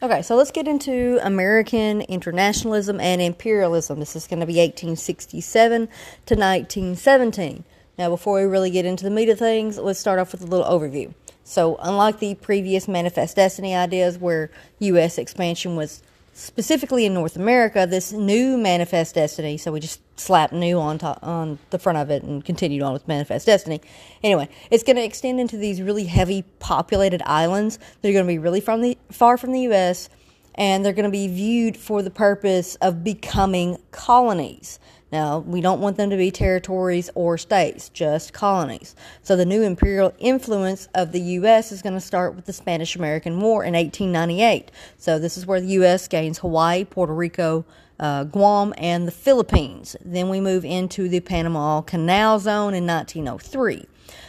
[0.00, 3.98] Okay, so let's get into American internationalism and imperialism.
[3.98, 5.88] This is going to be 1867
[6.26, 7.64] to 1917.
[7.98, 10.46] Now, before we really get into the meat of things, let's start off with a
[10.46, 11.12] little overview.
[11.42, 15.18] So, unlike the previous Manifest Destiny ideas where U.S.
[15.18, 16.00] expansion was
[16.38, 21.18] specifically in North America, this new Manifest Destiny, so we just slapped new on top,
[21.22, 23.80] on the front of it and continued on with Manifest Destiny.
[24.22, 28.32] Anyway, it's going to extend into these really heavy populated islands that are going to
[28.32, 30.08] be really from the far from the U.S.
[30.54, 34.78] and they're going to be viewed for the purpose of becoming colonies.
[35.10, 38.94] Now, we don't want them to be territories or states, just colonies.
[39.22, 41.72] So, the new imperial influence of the U.S.
[41.72, 44.70] is going to start with the Spanish American War in 1898.
[44.98, 46.08] So, this is where the U.S.
[46.08, 47.64] gains Hawaii, Puerto Rico,
[47.98, 49.96] uh, Guam, and the Philippines.
[50.04, 53.86] Then we move into the Panama Canal Zone in 1903.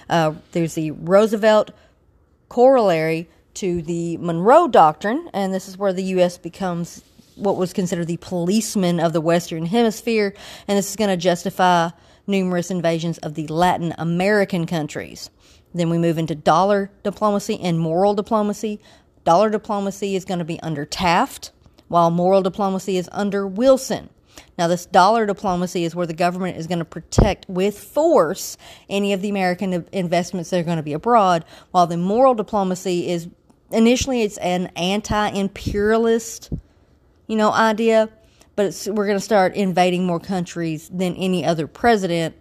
[0.09, 1.71] Uh, there's the Roosevelt
[2.47, 6.38] corollary to the Monroe Doctrine, and this is where the U.S.
[6.38, 7.03] becomes
[7.39, 10.33] what was considered the policeman of the Western Hemisphere,
[10.67, 11.89] and this is going to justify
[12.27, 15.30] numerous invasions of the Latin American countries.
[15.73, 18.80] Then we move into dollar diplomacy and moral diplomacy.
[19.23, 21.52] Dollar diplomacy is going to be under Taft,
[21.88, 24.09] while moral diplomacy is under Wilson.
[24.58, 28.58] Now, this dollar diplomacy is where the government is going to protect with force
[28.89, 33.09] any of the American investments that are going to be abroad, while the moral diplomacy
[33.09, 33.28] is
[33.72, 36.52] initially it's an anti-imperialist
[37.30, 38.09] you know, idea,
[38.55, 42.35] but we're going to start invading more countries than any other president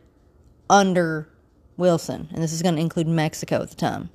[0.70, 1.28] under
[1.76, 4.08] Wilson, and this is going to include Mexico at the time.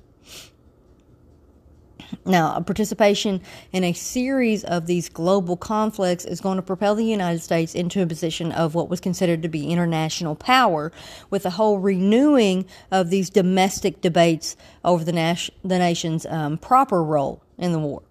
[2.26, 3.40] Now, a participation
[3.72, 8.02] in a series of these global conflicts is going to propel the United States into
[8.02, 10.90] a position of what was considered to be international power,
[11.30, 17.02] with a whole renewing of these domestic debates over the, nas- the nation's um, proper
[17.02, 18.02] role in the war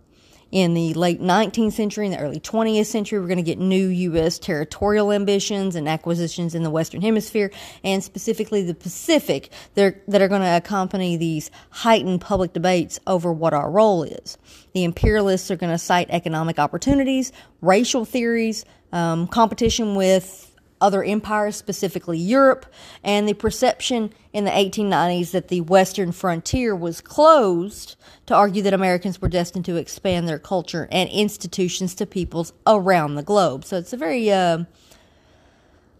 [0.54, 3.20] in the late 19th century and the early 20th century.
[3.20, 4.38] We're going to get new U.S.
[4.38, 7.52] territorial ambitions and acquisitions in the Western Hemisphere
[7.84, 13.56] and specifically the Pacific that are going to accompany these heightened public debates over what
[13.56, 14.38] our role is.
[14.76, 17.32] The imperialists are going to cite economic opportunities,
[17.62, 20.53] racial theories, um, competition with
[20.84, 22.66] other empires, specifically Europe,
[23.04, 27.96] and the perception in the 1890s that the Western frontier was closed
[28.26, 33.16] to argue that Americans were destined to expand their culture and institutions to peoples around
[33.16, 33.64] the globe.
[33.64, 34.66] So it's a very uh,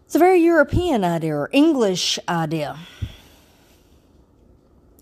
[0.04, 2.78] it's a very European idea or English idea.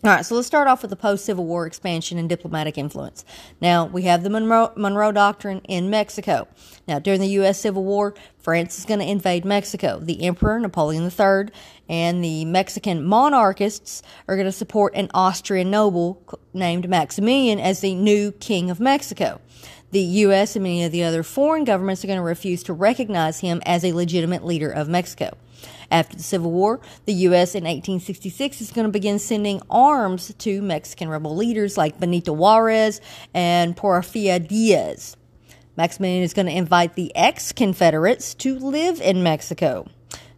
[0.05, 3.25] All right, so let's start off with the post Civil War expansion and diplomatic influence.
[3.61, 6.49] Now, we have the Monroe, Monroe Doctrine in Mexico.
[6.89, 7.61] Now, during the U.S.
[7.61, 10.01] Civil War, France is going to invade Mexico.
[10.01, 11.55] The Emperor, Napoleon III,
[11.89, 16.21] and the Mexican monarchists are going to support an Austrian noble
[16.53, 19.41] named Maximilian as the new King of Mexico.
[19.93, 20.57] The U.S.
[20.57, 23.85] and many of the other foreign governments are going to refuse to recognize him as
[23.85, 25.37] a legitimate leader of Mexico.
[25.91, 27.55] After the Civil War, the U.S.
[27.55, 33.03] in 1866 is going to begin sending arms to Mexican rebel leaders like Benito Juarez
[33.35, 35.19] and Porfirio Diaz.
[35.77, 39.87] Maximilian is going to invite the ex Confederates to live in Mexico.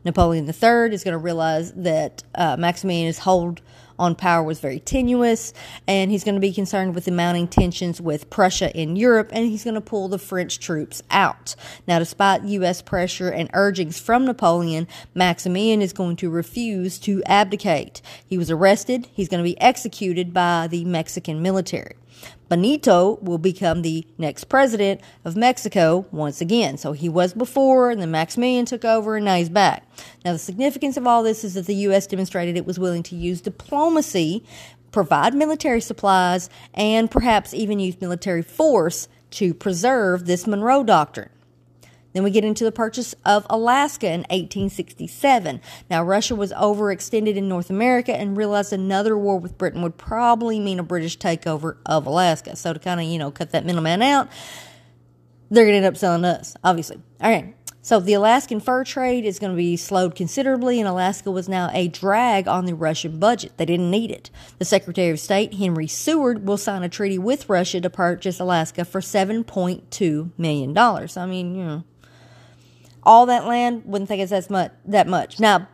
[0.04, 3.60] Napoleon III is going to realize that uh, Maximilian's hold
[3.98, 5.52] on power was very tenuous,
[5.86, 9.46] and he's going to be concerned with the mounting tensions with Prussia in Europe, and
[9.46, 11.54] he's going to pull the French troops out.
[11.86, 12.82] Now, despite U.S.
[12.82, 18.02] pressure and urgings from Napoleon, Maximilian is going to refuse to abdicate.
[18.26, 21.96] He was arrested, he's going to be executed by the Mexican military.
[22.48, 26.76] Benito will become the next president of Mexico once again.
[26.76, 29.86] So he was before, and then Maximilian took over, and now he's back.
[30.24, 32.06] Now, the significance of all this is that the U.S.
[32.06, 34.44] demonstrated it was willing to use diplomacy,
[34.92, 41.30] provide military supplies, and perhaps even use military force to preserve this Monroe Doctrine.
[42.14, 45.60] Then we get into the purchase of Alaska in 1867.
[45.90, 50.58] Now, Russia was overextended in North America and realized another war with Britain would probably
[50.58, 52.56] mean a British takeover of Alaska.
[52.56, 54.28] So, to kind of, you know, cut that middleman out,
[55.50, 57.02] they're going to end up selling us, obviously.
[57.20, 57.54] All right.
[57.84, 61.68] So the Alaskan fur trade is going to be slowed considerably, and Alaska was now
[61.74, 63.58] a drag on the Russian budget.
[63.58, 64.30] They didn't need it.
[64.58, 68.86] The Secretary of State, Henry Seward, will sign a treaty with Russia to purchase Alaska
[68.86, 70.78] for $7.2 million.
[70.78, 71.84] I mean, you know,
[73.04, 75.38] all that land, wouldn't think it's as much that much.
[75.38, 75.68] Now,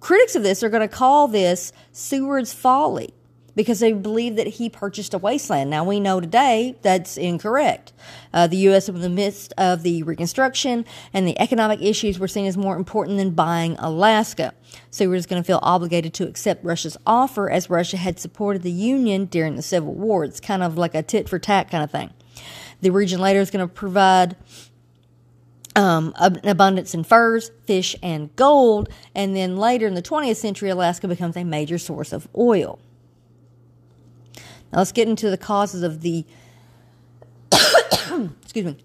[0.00, 3.14] critics of this are going to call this Seward's folly
[3.56, 5.70] because they believe that he purchased a wasteland.
[5.70, 7.92] Now we know today that's incorrect.
[8.32, 8.88] Uh, the U.S.
[8.88, 13.18] in the midst of the Reconstruction and the economic issues were seen as more important
[13.18, 14.54] than buying Alaska.
[14.90, 18.72] Seward is going to feel obligated to accept Russia's offer as Russia had supported the
[18.72, 20.24] Union during the Civil War.
[20.24, 22.12] It's kind of like a tit for tat kind of thing.
[22.80, 24.36] The region later is going to provide
[25.76, 28.88] um, an abundance in furs, fish, and gold.
[29.14, 32.78] And then later in the 20th century, Alaska becomes a major source of oil.
[34.72, 36.24] Now let's get into the causes of the,
[37.52, 38.76] excuse me,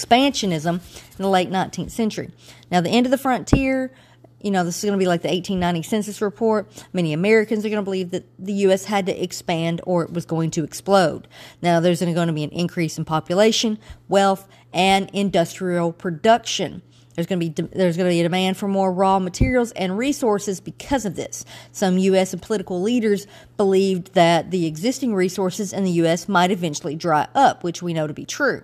[0.00, 2.30] expansionism in the late 19th century.
[2.70, 3.92] Now, the end of the frontier
[4.40, 6.70] you know, this is going to be like the 1890 census report.
[6.92, 8.84] Many Americans are going to believe that the U.S.
[8.84, 11.28] had to expand or it was going to explode.
[11.62, 13.78] Now, there's going to be an increase in population,
[14.08, 16.82] wealth, and industrial production.
[17.14, 19.98] There's going to be there's going to be a demand for more raw materials and
[19.98, 21.44] resources because of this.
[21.72, 22.32] Some U.S.
[22.32, 23.26] and political leaders
[23.56, 26.28] believed that the existing resources in the U.S.
[26.28, 28.62] might eventually dry up, which we know to be true.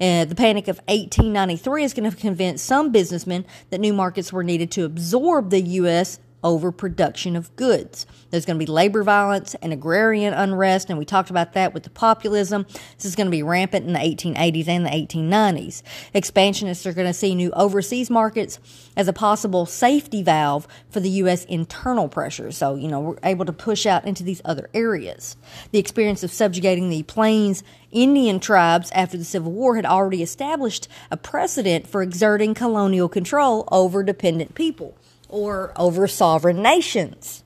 [0.00, 4.44] Uh, the Panic of 1893 is going to convince some businessmen that new markets were
[4.44, 8.06] needed to absorb the U.S overproduction of goods.
[8.30, 11.82] There's going to be labor violence and agrarian unrest, and we talked about that with
[11.82, 12.66] the populism.
[12.96, 15.82] This is going to be rampant in the 1880s and the 1890s.
[16.14, 18.60] Expansionists are going to see new overseas markets
[18.96, 21.44] as a possible safety valve for the U.S.
[21.46, 22.52] internal pressure.
[22.52, 25.36] So, you know, we're able to push out into these other areas.
[25.72, 30.86] The experience of subjugating the Plains Indian tribes after the Civil War had already established
[31.10, 34.96] a precedent for exerting colonial control over dependent people
[35.28, 37.42] or over sovereign nations.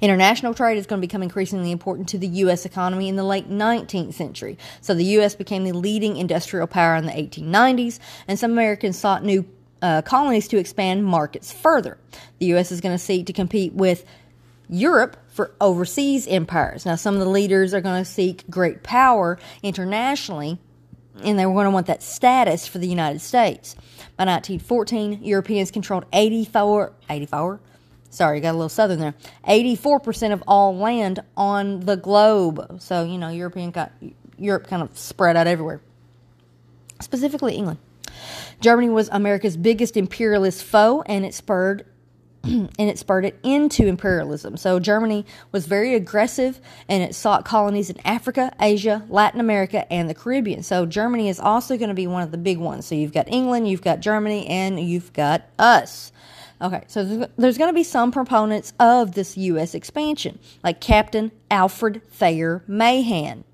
[0.00, 2.64] International trade is going to become increasingly important to the U.S.
[2.64, 4.58] economy in the late 19th century.
[4.80, 5.34] So the U.S.
[5.34, 9.46] became the leading industrial power in the 1890s, and some Americans sought new
[9.82, 11.98] uh, colonies to expand markets further.
[12.38, 12.72] The U.S.
[12.72, 14.04] is going to seek to compete with
[14.68, 16.84] Europe for overseas empires.
[16.84, 20.58] Now, some of the leaders are going to seek great power internationally,
[21.22, 23.76] and they're going to want that status for the United States.
[24.18, 27.60] By 1914, Europeans controlled 84, 84,
[28.10, 29.14] sorry, got a little southern there,
[29.46, 32.80] 84% of all land on the globe.
[32.80, 33.92] So, you know, European got,
[34.36, 35.80] Europe kind of spread out everywhere,
[37.00, 37.78] specifically England.
[38.60, 41.86] Germany was America's biggest imperialist foe, and it spurred
[42.44, 44.56] and it spurred it into imperialism.
[44.56, 50.08] So Germany was very aggressive and it sought colonies in Africa, Asia, Latin America, and
[50.08, 50.62] the Caribbean.
[50.62, 52.86] So Germany is also going to be one of the big ones.
[52.86, 56.12] So you've got England, you've got Germany, and you've got us.
[56.60, 59.74] Okay, so there's going to be some proponents of this U.S.
[59.74, 63.44] expansion, like Captain Alfred Thayer Mahan.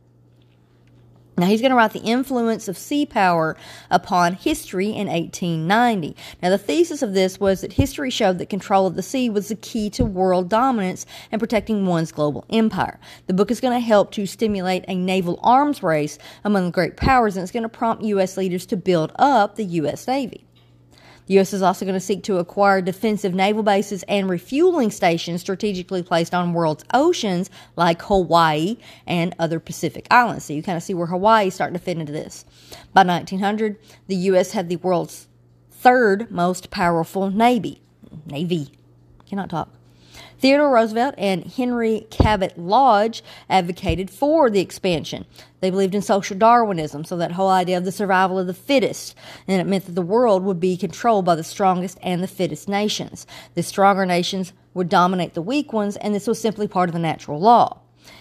[1.37, 3.57] Now, he's going to write The Influence of Sea Power
[3.91, 6.15] upon History in 1890.
[6.41, 9.49] Now, the thesis of this was that history showed that control of the sea was
[9.49, 13.01] the key to world dominance and protecting one's global empire.
[13.27, 16.97] The book is going to help to stimulate a naval arms race among the great
[16.97, 18.37] powers, and it's going to prompt U.S.
[18.37, 20.07] leaders to build up the U.S.
[20.07, 20.47] Navy.
[21.27, 21.53] The U.S.
[21.53, 26.35] is also going to seek to acquire defensive naval bases and refueling stations strategically placed
[26.35, 28.77] on world's oceans like Hawaii
[29.07, 30.45] and other Pacific islands.
[30.45, 32.45] So you kind of see where Hawaii is starting to fit into this.
[32.93, 34.53] By 1900, the U.S.
[34.53, 35.29] had the world's
[35.71, 37.81] third most powerful navy.
[38.27, 38.73] Navy.
[39.27, 39.71] Cannot talk.
[40.45, 45.25] Theodore Roosevelt and Henry Cabot Lodge advocated for the expansion.
[45.61, 49.17] They believed in social Darwinism, so that whole idea of the survival of the fittest,
[49.49, 52.69] and it meant that the world would be controlled by the strongest and the fittest
[52.69, 53.27] nations.
[53.55, 56.99] The stronger nations would dominate the weak ones, and this was simply part of the
[56.99, 57.79] natural law.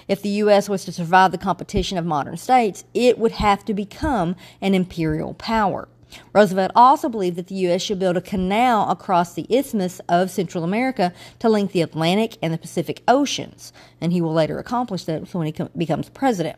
[0.08, 0.70] If the U.S.
[0.70, 5.34] was to survive the competition of modern states, it would have to become an imperial
[5.34, 5.90] power.
[6.34, 7.82] Roosevelt also believed that the U.S.
[7.82, 12.54] should build a canal across the isthmus of Central America to link the Atlantic and
[12.54, 16.58] the Pacific Oceans, and he will later accomplish that when he com- becomes president.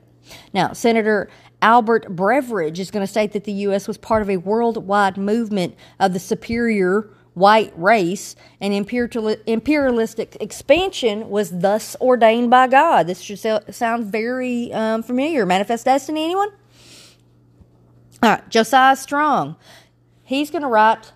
[0.54, 1.30] Now, Senator
[1.62, 3.88] Albert Beveridge is going to state that the U.S.
[3.88, 11.60] was part of a worldwide movement of the superior white race, and imperialistic expansion was
[11.60, 13.08] thus ordained by God.
[13.08, 13.40] This should
[13.74, 15.46] sound very um, familiar.
[15.46, 16.50] Manifest Destiny, anyone?
[18.24, 19.56] All right, Josiah Strong.
[20.24, 21.12] He's going to write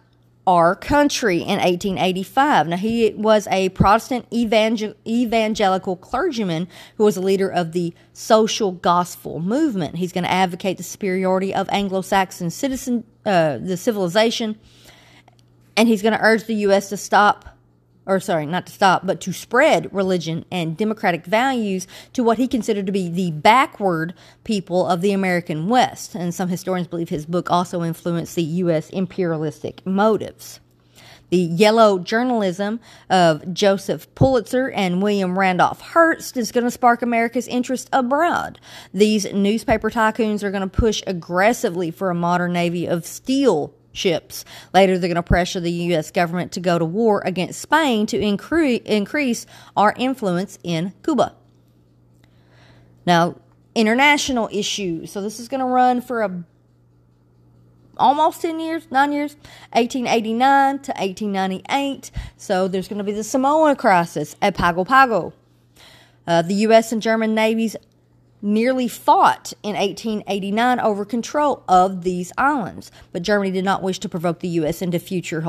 [0.45, 2.67] Our Country in 1885.
[2.67, 8.73] Now, he was a Protestant evangel- evangelical clergyman who was a leader of the social
[8.73, 9.95] gospel movement.
[9.95, 14.57] He's going to advocate the superiority of Anglo Saxon citizen, uh, the civilization,
[15.75, 16.89] and he's going to urge the U.S.
[16.89, 17.57] to stop
[18.09, 22.47] or sorry, not to stop, but to spread religion and democratic values to what he
[22.47, 26.15] considered to be the backward people of the American West.
[26.15, 28.89] And some historians believe his book also influenced the U.S.
[28.89, 30.59] imperialistic motives.
[31.29, 37.47] The yellow journalism of Joseph Pulitzer and William Randolph Hearst is going to spark America's
[37.47, 38.59] interest abroad.
[38.91, 44.45] These newspaper tycoons are going to push aggressively for a modern navy of steel ships.
[44.73, 46.11] Later, they're going to pressure the U.S.
[46.11, 51.35] government to go to war against Spain to incre- increase our influence in Cuba.
[53.05, 53.35] Now,
[53.75, 55.11] international issues.
[55.11, 56.43] So this is going to run for a
[57.97, 59.35] almost 10 years, 9 years,
[59.73, 62.11] 1889 to 1898.
[62.37, 65.33] So there's going to be the Samoa crisis at Pago Pago.
[66.25, 66.91] Uh, the U.S.
[66.91, 67.75] and German navies
[68.41, 74.09] nearly fought in 1889 over control of these islands, but Germany did not wish to
[74.09, 74.81] provoke the U.S.
[74.81, 75.43] into future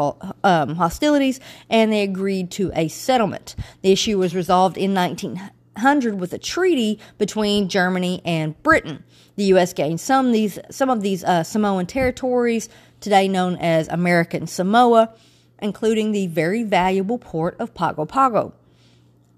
[0.44, 3.54] um, hostilities, and they agreed to a settlement.
[3.82, 9.04] The issue was resolved in 1900 with a treaty between Germany and Britain.
[9.36, 9.72] The U.S.
[9.72, 12.68] gained some these some of these uh, Samoan territories,
[13.00, 15.14] today known as American Samoa,
[15.60, 18.52] including the very valuable port of Pago Pago.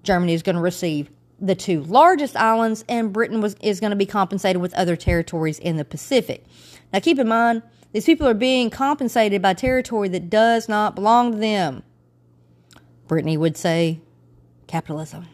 [0.03, 1.09] Germany is going to receive
[1.39, 5.59] the two largest islands, and Britain was is going to be compensated with other territories
[5.59, 6.45] in the Pacific.
[6.91, 11.33] Now, keep in mind, these people are being compensated by territory that does not belong
[11.33, 11.83] to them.
[13.07, 13.99] Brittany would say
[14.67, 15.27] capitalism.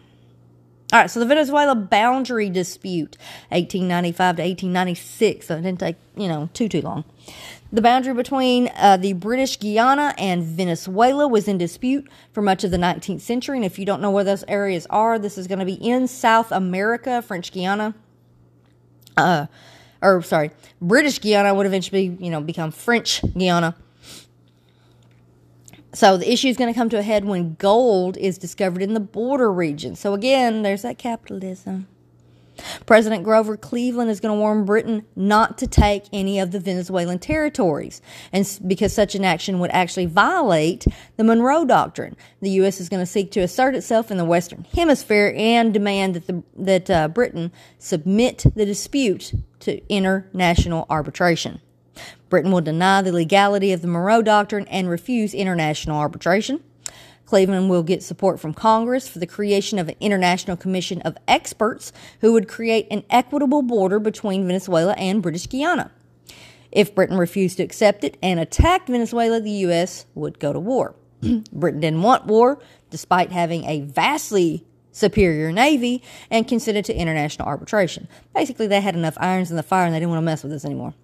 [0.92, 3.16] All right, so the Venezuela boundary dispute,
[3.50, 5.46] 1895 to 1896.
[5.46, 7.06] So it didn't take, you know, too, too long.
[7.72, 12.72] The boundary between uh, the British Guiana and Venezuela was in dispute for much of
[12.72, 13.58] the 19th century.
[13.58, 16.08] And if you don't know where those areas are, this is going to be in
[16.08, 17.94] South America, French Guiana.
[19.16, 19.46] Uh,
[20.02, 20.50] or, sorry,
[20.82, 23.76] British Guiana would eventually, you know, become French Guiana.
[25.94, 28.94] So the issue is going to come to a head when gold is discovered in
[28.94, 29.96] the border region.
[29.96, 31.88] So again, there's that capitalism.
[32.86, 37.20] President Grover Cleveland is going to warn Britain not to take any of the Venezuelan
[37.20, 38.02] territories,
[38.32, 40.86] and because such an action would actually violate
[41.18, 42.16] the Monroe Doctrine.
[42.42, 42.80] The U.S.
[42.80, 46.44] is going to seek to assert itself in the Western Hemisphere and demand that the,
[46.58, 51.62] that uh, Britain submit the dispute to international arbitration.
[52.30, 56.64] Britain will deny the legality of the Monroe Doctrine and refuse international arbitration.
[57.30, 61.94] Cleveland will get support from Congress for the creation of an international commission of experts
[62.22, 65.92] who would create an equitable border between Venezuela and British Guiana.
[66.72, 70.08] If Britain refused to accept it and attacked Venezuela, the U.S.
[70.16, 70.96] would go to war.
[71.54, 72.60] Britain didn't want war,
[72.90, 78.08] despite having a vastly superior navy, and consented to international arbitration.
[78.34, 80.54] Basically, they had enough irons in the fire and they didn't want to mess with
[80.54, 80.96] us anymore.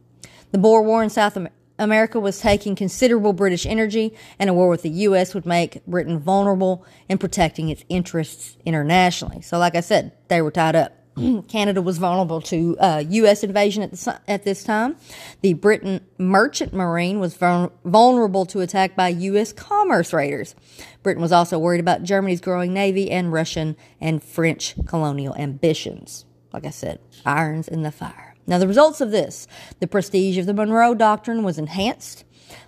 [0.51, 1.37] The Boer War in South
[1.77, 5.33] America was taking considerable British energy, and a war with the U.S.
[5.33, 9.41] would make Britain vulnerable in protecting its interests internationally.
[9.41, 10.93] So, like I said, they were tied up.
[11.47, 13.43] Canada was vulnerable to uh, U.S.
[13.43, 14.95] invasion at, the, at this time.
[15.41, 19.53] The Britain Merchant Marine was vulnerable to attack by U.S.
[19.53, 20.55] commerce raiders.
[21.03, 26.25] Britain was also worried about Germany's growing navy and Russian and French colonial ambitions.
[26.51, 28.24] Like I said, irons in the fire.
[28.47, 29.47] Now, the results of this
[29.79, 32.23] the prestige of the Monroe Doctrine was enhanced.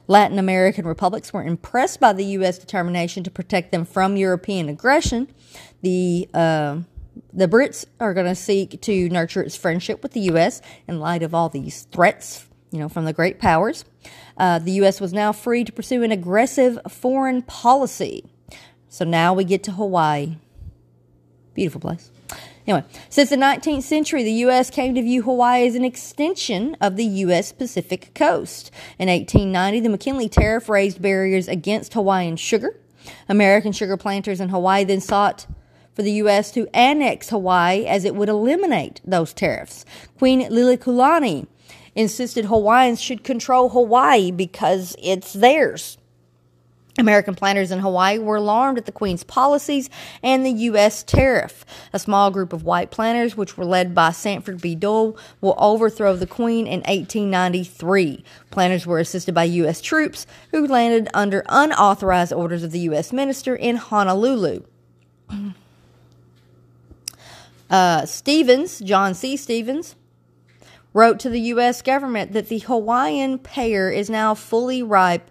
[0.08, 2.58] Latin American republics were impressed by the U.S.
[2.58, 5.28] determination to protect them from European aggression.
[5.82, 6.80] The uh,
[7.34, 10.62] the Brits are going to seek to nurture its friendship with the U.S.
[10.88, 13.86] in light of all these threats, you know, from the great powers.
[14.38, 15.02] Uh, the U.S.
[15.02, 18.26] was now free to pursue an aggressive foreign policy.
[18.90, 20.38] So now we get to Hawaii.
[21.54, 22.12] Beautiful place.
[22.68, 24.70] Anyway, since the 19th century, the U.S.
[24.70, 27.54] came to view Hawaii as an extension of the U.S.
[27.54, 28.72] Pacific coast.
[29.00, 32.78] In 1890, the McKinley Tariff raised barriers against Hawaiian sugar.
[33.30, 35.48] American sugar planters in Hawaii then sought
[35.94, 36.52] for the U.S.
[36.52, 39.86] to annex Hawaii as it would eliminate those tariffs.
[40.18, 41.48] Queen Liliuokalani
[41.96, 45.97] insisted Hawaiians should control Hawaii because it's theirs.
[46.98, 49.90] American planters in Hawaii were alarmed at the Queen's policies
[50.24, 51.04] and the U.S.
[51.04, 51.66] tariff.
[51.94, 54.76] A small group of white planters, which were led by Sanford B.
[54.76, 58.24] Dole, will overthrow the Queen in 1893.
[58.50, 59.82] Planters were assisted by U.S.
[59.82, 63.14] troops who landed under unauthorized orders of the U.S.
[63.14, 64.64] minister in Honolulu.
[67.70, 69.36] Uh, Stevens, John C.
[69.36, 69.96] Stevens,
[70.94, 71.82] wrote to the U.S.
[71.82, 75.30] government that the Hawaiian pear is now fully ripe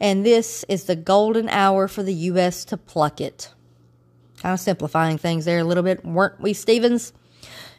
[0.00, 2.64] and this is the golden hour for the U.S.
[2.66, 3.52] to pluck it.
[4.38, 7.12] Kind of simplifying things there a little bit, weren't we, Stevens?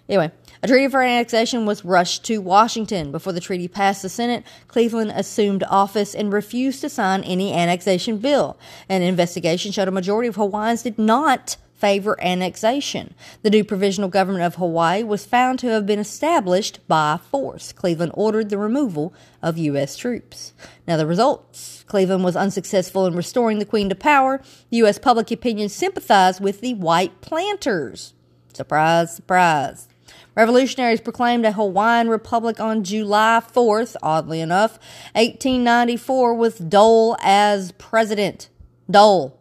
[0.07, 3.11] Anyway, a treaty for annexation was rushed to Washington.
[3.11, 8.17] Before the treaty passed the Senate, Cleveland assumed office and refused to sign any annexation
[8.17, 8.59] bill.
[8.89, 13.15] An investigation showed a majority of Hawaiians did not favor annexation.
[13.41, 17.73] The new provisional government of Hawaii was found to have been established by force.
[17.73, 19.97] Cleveland ordered the removal of U.S.
[19.97, 20.53] troops.
[20.88, 24.41] Now, the results Cleveland was unsuccessful in restoring the Queen to power.
[24.69, 24.97] U.S.
[24.97, 28.13] public opinion sympathized with the white planters.
[28.53, 29.89] Surprise, surprise.
[30.33, 34.79] Revolutionaries proclaimed a Hawaiian republic on July 4th, oddly enough,
[35.15, 38.47] 1894, with Dole as president.
[38.89, 39.38] Dole.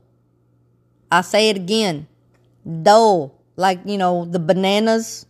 [1.12, 2.08] I say it again.
[2.82, 5.26] Dole, like, you know, the bananas.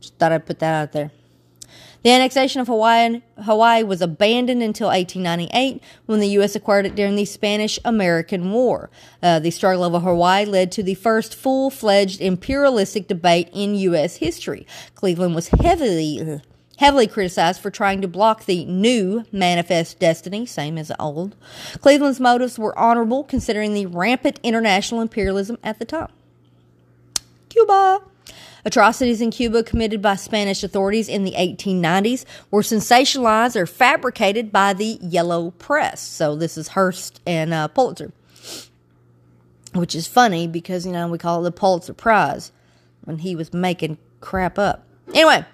[0.00, 1.10] Just thought I'd put that out there.
[2.06, 6.54] The annexation of Hawaii, Hawaii was abandoned until 1898 when the U.S.
[6.54, 8.90] acquired it during the Spanish American War.
[9.20, 14.18] Uh, the struggle over Hawaii led to the first full fledged imperialistic debate in U.S.
[14.18, 14.68] history.
[14.94, 16.40] Cleveland was heavily.
[16.78, 21.34] Heavily criticized for trying to block the new manifest destiny, same as the old.
[21.80, 26.10] Cleveland's motives were honorable considering the rampant international imperialism at the time.
[27.48, 28.02] Cuba.
[28.66, 34.72] Atrocities in Cuba committed by Spanish authorities in the 1890s were sensationalized or fabricated by
[34.72, 36.02] the yellow press.
[36.02, 38.12] So this is Hearst and uh, Pulitzer,
[39.72, 42.50] which is funny because, you know, we call it the Pulitzer Prize
[43.04, 44.84] when he was making crap up.
[45.14, 45.44] Anyway,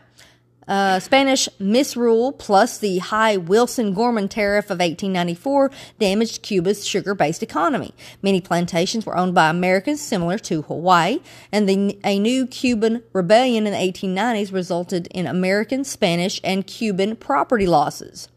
[0.69, 7.43] uh, Spanish misrule plus the high Wilson Gorman tariff of 1894 damaged Cuba's sugar based
[7.43, 7.95] economy.
[8.23, 13.67] Many plantations were owned by Americans, similar to Hawaii, and the, a new Cuban rebellion
[13.67, 18.29] in the 1890s resulted in American, Spanish, and Cuban property losses.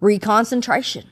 [0.00, 1.06] Reconcentration.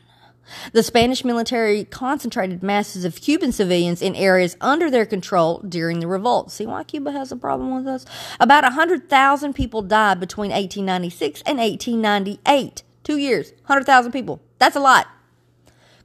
[0.72, 6.06] The Spanish military concentrated masses of Cuban civilians in areas under their control during the
[6.06, 6.50] revolt.
[6.50, 8.04] See why Cuba has a problem with us?
[8.40, 12.82] About 100,000 people died between 1896 and 1898.
[13.04, 14.40] Two years, 100,000 people.
[14.58, 15.06] That's a lot.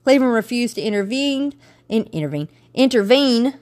[0.03, 1.53] Cleveland refused to intervene,
[1.87, 3.59] in, intervene, intervene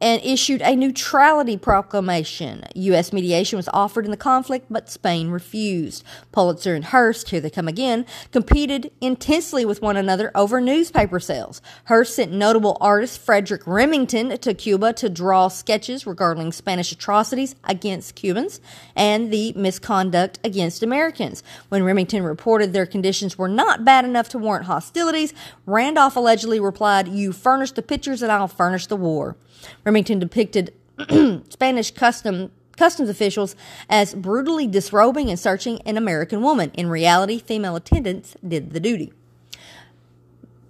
[0.00, 2.64] and issued a neutrality proclamation.
[2.74, 3.12] U.S.
[3.12, 6.04] mediation was offered in the conflict, but Spain refused.
[6.32, 11.62] Pulitzer and Hearst, here they come again, competed intensely with one another over newspaper sales.
[11.86, 18.14] Hearst sent notable artist Frederic Remington to Cuba to draw sketches regarding Spanish atrocities against
[18.14, 18.60] Cubans
[18.94, 21.42] and the misconduct against Americans.
[21.68, 25.32] When Remington reported their conditions were not bad enough to warrant hostilities,
[25.66, 29.36] Randolph allegedly replied, You furnish the pictures and I'll furnish the war.
[29.84, 30.74] Remington depicted
[31.50, 33.54] Spanish custom customs officials
[33.88, 36.72] as brutally disrobing and searching an American woman.
[36.74, 39.12] In reality, female attendants did the duty.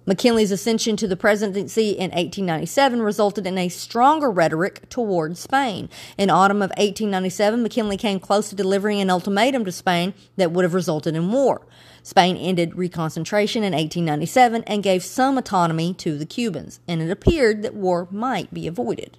[0.05, 5.89] McKinley's ascension to the presidency in 1897 resulted in a stronger rhetoric toward Spain.
[6.17, 10.63] In autumn of 1897, McKinley came close to delivering an ultimatum to Spain that would
[10.63, 11.65] have resulted in war.
[12.03, 17.63] Spain ended reconcentration in 1897 and gave some autonomy to the Cubans, and it appeared
[17.63, 19.17] that war might be avoided.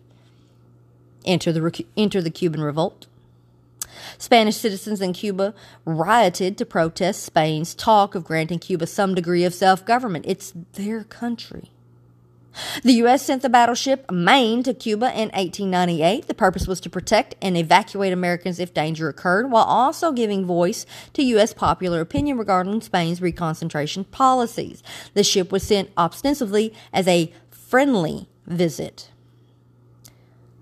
[1.24, 3.08] Enter the, enter the Cuban Revolt.
[4.18, 9.54] Spanish citizens in Cuba rioted to protest Spain's talk of granting Cuba some degree of
[9.54, 10.24] self government.
[10.28, 11.70] It's their country.
[12.82, 13.22] The U.S.
[13.22, 16.26] sent the battleship Maine to Cuba in 1898.
[16.26, 20.86] The purpose was to protect and evacuate Americans if danger occurred, while also giving voice
[21.12, 21.52] to U.S.
[21.52, 24.82] popular opinion regarding Spain's reconcentration policies.
[25.14, 29.10] The ship was sent ostensibly as a friendly visit.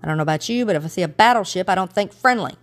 [0.03, 2.55] I don't know about you, but if I see a battleship, I don't think friendly.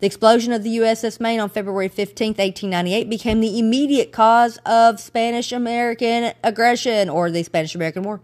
[0.00, 4.98] The explosion of the USS Maine on February 15, 1898, became the immediate cause of
[4.98, 8.22] Spanish American aggression or the Spanish American War.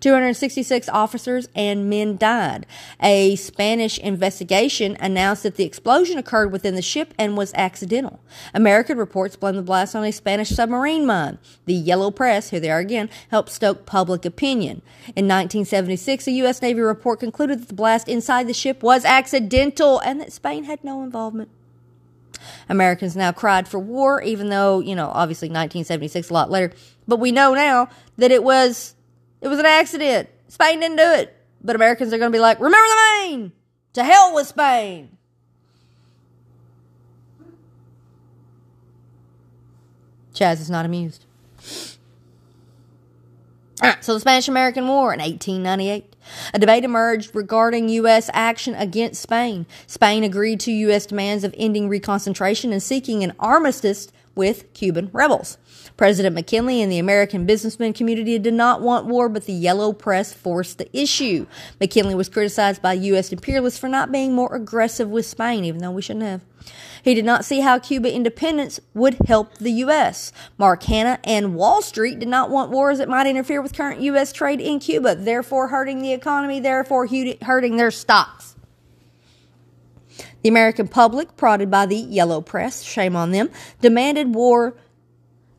[0.00, 2.66] 266 officers and men died.
[3.02, 8.20] A Spanish investigation announced that the explosion occurred within the ship and was accidental.
[8.54, 11.38] American reports blame the blast on a Spanish submarine mine.
[11.64, 14.82] The Yellow Press, here they are again, helped stoke public opinion.
[15.16, 16.62] In 1976, a U.S.
[16.62, 20.84] Navy report concluded that the blast inside the ship was accidental and that Spain had
[20.84, 21.50] no involvement.
[22.68, 26.72] Americans now cried for war, even though, you know, obviously 1976, a lot later.
[27.06, 28.94] But we know now that it was
[29.40, 30.28] it was an accident.
[30.48, 31.34] Spain didn't do it.
[31.62, 33.52] But Americans are going to be like, remember the Maine!
[33.94, 35.16] To hell with Spain!
[40.34, 41.24] Chaz is not amused.
[43.82, 46.16] All right, so the Spanish American War in 1898.
[46.52, 48.28] A debate emerged regarding U.S.
[48.32, 49.66] action against Spain.
[49.86, 51.06] Spain agreed to U.S.
[51.06, 55.58] demands of ending reconcentration and seeking an armistice with Cuban rebels.
[55.98, 60.32] President McKinley and the American businessman community did not want war, but the yellow press
[60.32, 61.44] forced the issue.
[61.80, 63.32] McKinley was criticized by U.S.
[63.32, 66.42] imperialists for not being more aggressive with Spain, even though we shouldn't have.
[67.02, 70.32] He did not see how Cuba independence would help the U.S.
[70.56, 74.32] Mark Hanna and Wall Street did not want wars that might interfere with current U.S.
[74.32, 77.08] trade in Cuba, therefore hurting the economy, therefore
[77.42, 78.54] hurting their stocks.
[80.42, 84.76] The American public, prodded by the yellow press, shame on them, demanded war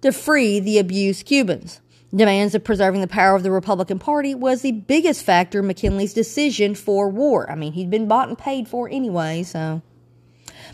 [0.01, 1.81] to free the abused Cubans.
[2.15, 6.13] Demands of preserving the power of the Republican Party was the biggest factor in McKinley's
[6.13, 7.49] decision for war.
[7.51, 9.83] I mean, he'd been bought and paid for anyway, so.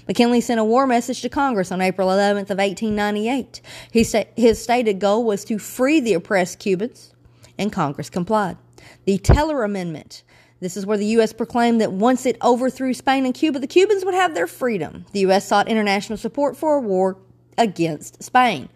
[0.08, 3.62] McKinley sent a war message to Congress on April 11th of 1898.
[3.92, 7.14] He sa- his stated goal was to free the oppressed Cubans,
[7.58, 8.58] and Congress complied.
[9.06, 10.24] The Teller Amendment
[10.62, 11.34] This is where the U.S.
[11.34, 15.06] proclaimed that once it overthrew Spain and Cuba, the Cubans would have their freedom.
[15.12, 15.48] The U.S.
[15.48, 17.18] sought international support for a war
[17.58, 18.70] against Spain.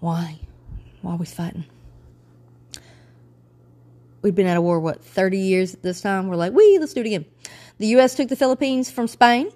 [0.00, 0.40] Why?
[1.02, 1.66] Why are we fighting?
[4.22, 6.28] We'd been at a war, what, 30 years at this time?
[6.28, 7.24] We're like, we, let's do it again.
[7.78, 8.14] The U.S.
[8.14, 9.50] took the Philippines from Spain.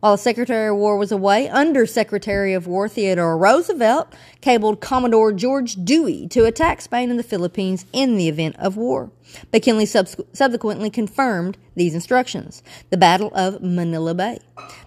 [0.00, 5.32] While the Secretary of War was away, Under Secretary of War Theodore Roosevelt cabled Commodore
[5.32, 9.10] George Dewey to attack Spain and the Philippines in the event of war.
[9.52, 12.62] McKinley subsequently confirmed these instructions.
[12.90, 14.38] The Battle of Manila Bay.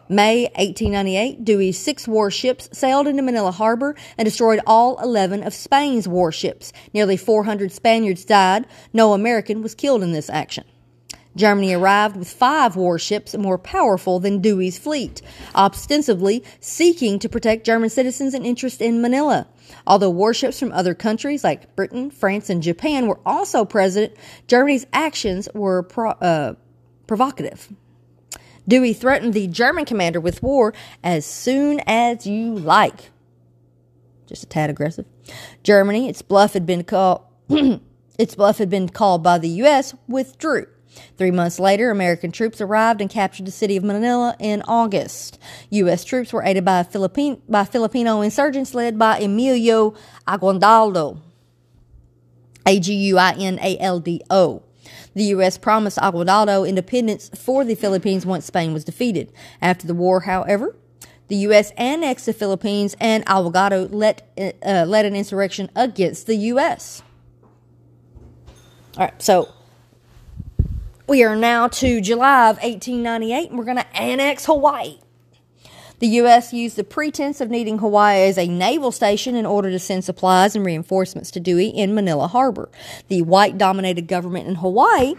[0.09, 6.07] May 1898, Dewey's six warships sailed into Manila Harbor and destroyed all 11 of Spain's
[6.07, 6.73] warships.
[6.93, 8.65] Nearly 400 Spaniards died.
[8.93, 10.65] No American was killed in this action.
[11.35, 15.21] Germany arrived with five warships more powerful than Dewey's fleet,
[15.55, 19.47] ostensibly seeking to protect German citizens and interests in Manila.
[19.87, 24.13] Although warships from other countries like Britain, France, and Japan were also present,
[24.47, 26.55] Germany's actions were pro- uh,
[27.07, 27.69] provocative.
[28.67, 33.09] Dewey threatened the German commander with war as soon as you like.
[34.27, 35.05] Just a tad aggressive.
[35.63, 37.23] Germany, its bluff had been called
[38.17, 40.67] its bluff had been called by the US, withdrew.
[41.17, 45.39] Three months later, American troops arrived and captured the city of Manila in August.
[45.69, 46.03] U.S.
[46.03, 49.93] troops were aided by, Philippine, by Filipino insurgents led by Emilio
[50.27, 51.21] Aguinaldo.
[52.65, 54.63] A G U I N A L D O.
[55.13, 55.57] The U.S.
[55.57, 59.31] promised Aguinaldo independence for the Philippines once Spain was defeated.
[59.61, 60.75] After the war, however,
[61.27, 61.71] the U.S.
[61.77, 67.03] annexed the Philippines and Aguinaldo led, uh, led an insurrection against the U.S.
[68.97, 69.47] All right, so
[71.11, 74.97] we are now to July of 1898 and we're going to annex Hawaii.
[75.99, 76.53] The U.S.
[76.53, 80.55] used the pretense of needing Hawaii as a naval station in order to send supplies
[80.55, 82.69] and reinforcements to Dewey in Manila Harbor.
[83.09, 85.15] The white dominated government in Hawaii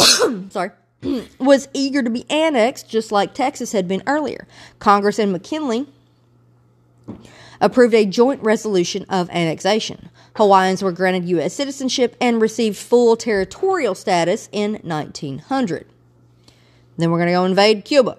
[0.50, 0.72] sorry,
[1.38, 4.48] was eager to be annexed just like Texas had been earlier.
[4.80, 5.86] Congress and McKinley
[7.60, 10.10] approved a joint resolution of annexation.
[10.36, 11.54] Hawaiians were granted U.S.
[11.54, 15.86] citizenship and received full territorial status in 1900.
[16.96, 18.18] Then we're going to go invade Cuba.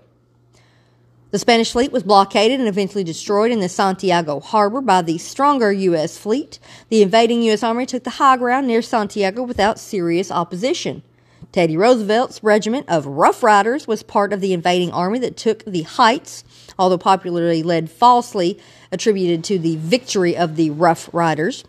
[1.30, 5.74] The Spanish fleet was blockaded and eventually destroyed in the Santiago harbor by the stronger
[5.74, 6.18] U.S.
[6.18, 6.58] fleet.
[6.90, 7.64] The invading U.S.
[7.64, 11.04] Army took the high ground near Santiago without serious opposition.
[11.52, 15.82] Teddy Roosevelt's regiment of Rough Riders was part of the invading army that took the
[15.84, 16.44] Heights,
[16.80, 18.60] although popularly led falsely
[18.92, 21.64] attributed to the victory of the Rough Riders.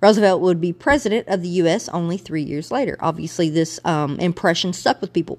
[0.00, 1.88] Roosevelt would be president of the U.S.
[1.88, 2.96] only three years later.
[3.00, 5.38] Obviously, this um, impression stuck with people.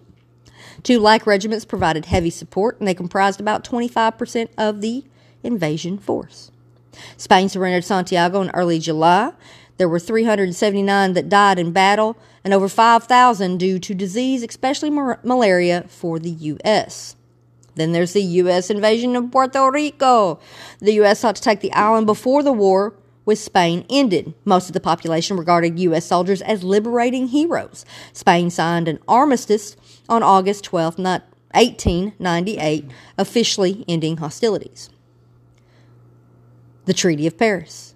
[0.84, 5.04] Two like regiments provided heavy support, and they comprised about 25% of the
[5.44, 6.52] invasion force.
[7.18, 9.34] Spain surrendered Santiago in early July.
[9.78, 15.20] There were 379 that died in battle, and over 5,000 due to disease, especially mar-
[15.24, 17.16] malaria, for the U.S.
[17.76, 18.70] Then there's the U.S.
[18.70, 20.40] invasion of Puerto Rico.
[20.80, 21.20] The U.S.
[21.20, 24.34] sought to take the island before the war with Spain ended.
[24.46, 26.06] Most of the population regarded U.S.
[26.06, 27.86] soldiers as liberating heroes.
[28.14, 29.76] Spain signed an armistice
[30.08, 32.86] on August 12, 1898,
[33.18, 34.90] officially ending hostilities.
[36.86, 37.96] The Treaty of Paris.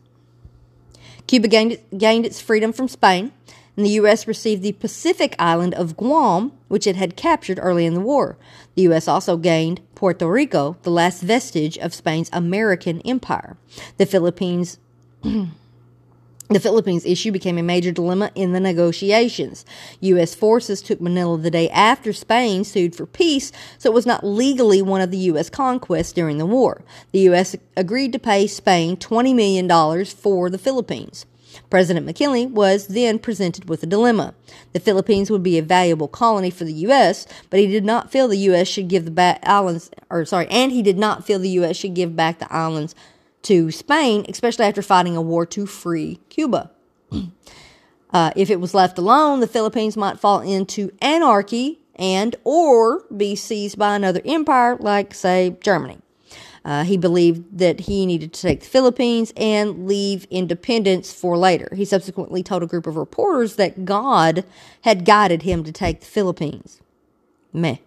[1.27, 3.31] Cuba gained, gained its freedom from Spain
[3.79, 4.27] and the U.S.
[4.27, 8.37] received the Pacific island of Guam, which it had captured early in the war.
[8.75, 9.07] The U.S.
[9.07, 13.55] also gained Puerto Rico, the last vestige of Spain's American empire.
[13.95, 14.79] The Philippines.
[16.51, 19.65] The Philippines issue became a major dilemma in the negotiations.
[19.99, 20.33] U.S.
[20.33, 24.81] forces took Manila the day after Spain sued for peace, so it was not legally
[24.81, 25.47] one of the U.S.
[25.47, 26.81] conquests during the war.
[27.11, 27.55] The U.S.
[27.77, 31.27] agreed to pay Spain $20 million for the Philippines.
[31.69, 34.33] President McKinley was then presented with a dilemma.
[34.73, 38.27] The Philippines would be a valuable colony for the U.S., but he did not feel
[38.27, 38.67] the U.S.
[38.67, 41.75] should give the islands, or sorry, and he did not feel the U.S.
[41.77, 42.95] should give back the islands
[43.43, 46.71] to Spain, especially after fighting a war to free Cuba.
[48.11, 53.35] Uh, if it was left alone, the Philippines might fall into anarchy and or be
[53.35, 55.99] seized by another empire like, say, Germany.
[56.65, 61.69] Uh, he believed that he needed to take the Philippines and leave independence for later.
[61.75, 64.45] He subsequently told a group of reporters that God
[64.81, 66.81] had guided him to take the Philippines.
[67.53, 67.77] Meh.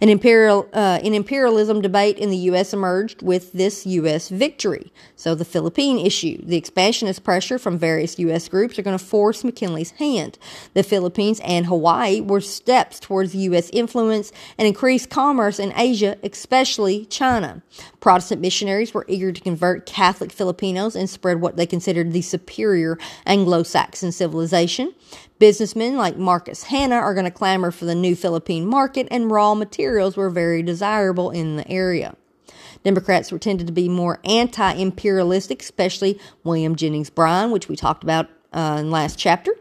[0.00, 2.72] An, imperial, uh, an imperialism debate in the U.S.
[2.72, 4.28] emerged with this U.S.
[4.28, 4.92] victory.
[5.16, 6.40] So, the Philippine issue.
[6.42, 8.48] The expansionist pressure from various U.S.
[8.48, 10.38] groups are going to force McKinley's hand.
[10.74, 13.68] The Philippines and Hawaii were steps towards U.S.
[13.70, 17.62] influence and increased commerce in Asia, especially China.
[18.00, 22.98] Protestant missionaries were eager to convert Catholic Filipinos and spread what they considered the superior
[23.26, 24.94] Anglo Saxon civilization.
[25.40, 29.54] Businessmen like Marcus Hanna are going to clamor for the new Philippine market, and raw
[29.54, 32.14] materials were very desirable in the area.
[32.84, 38.04] Democrats were tended to be more anti imperialistic, especially William Jennings Bryan, which we talked
[38.04, 39.52] about uh, in last chapter.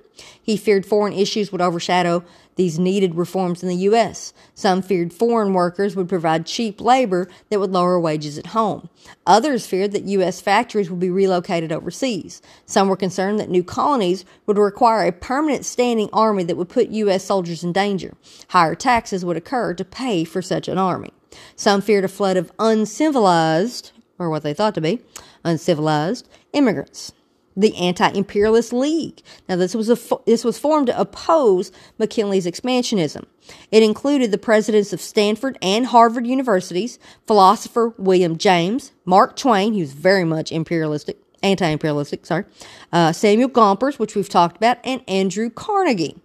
[0.42, 2.26] He feared foreign issues would overshadow
[2.60, 4.34] these needed reforms in the U.S.
[4.54, 8.90] Some feared foreign workers would provide cheap labor that would lower wages at home.
[9.26, 10.42] Others feared that U.S.
[10.42, 12.42] factories would be relocated overseas.
[12.66, 16.90] Some were concerned that new colonies would require a permanent standing army that would put
[16.90, 17.24] U.S.
[17.24, 18.14] soldiers in danger.
[18.50, 21.14] Higher taxes would occur to pay for such an army.
[21.56, 25.02] Some feared a flood of uncivilized, or what they thought to be,
[25.46, 27.14] uncivilized immigrants
[27.60, 29.22] the Anti-Imperialist League.
[29.50, 33.26] Now, this was a, this was formed to oppose McKinley's expansionism.
[33.70, 39.82] It included the presidents of Stanford and Harvard universities, philosopher William James, Mark Twain, he
[39.82, 42.46] was very much imperialistic, anti-imperialistic, sorry,
[42.94, 46.22] uh, Samuel Gompers, which we've talked about, and Andrew Carnegie.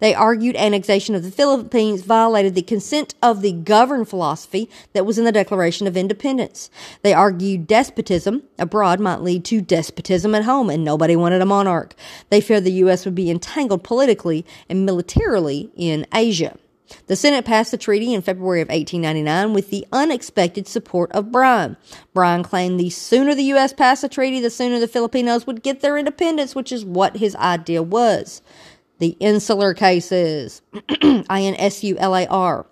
[0.00, 5.18] They argued annexation of the Philippines violated the consent of the governed philosophy that was
[5.18, 6.70] in the Declaration of Independence.
[7.02, 11.94] They argued despotism abroad might lead to despotism at home, and nobody wanted a monarch.
[12.30, 13.04] They feared the U.S.
[13.04, 16.56] would be entangled politically and militarily in Asia.
[17.06, 21.76] The Senate passed the treaty in February of 1899 with the unexpected support of Bryan.
[22.12, 23.72] Bryan claimed the sooner the U.S.
[23.72, 27.34] passed the treaty, the sooner the Filipinos would get their independence, which is what his
[27.36, 28.42] idea was
[29.02, 30.62] the insular cases,
[31.28, 32.66] I N S U L A R.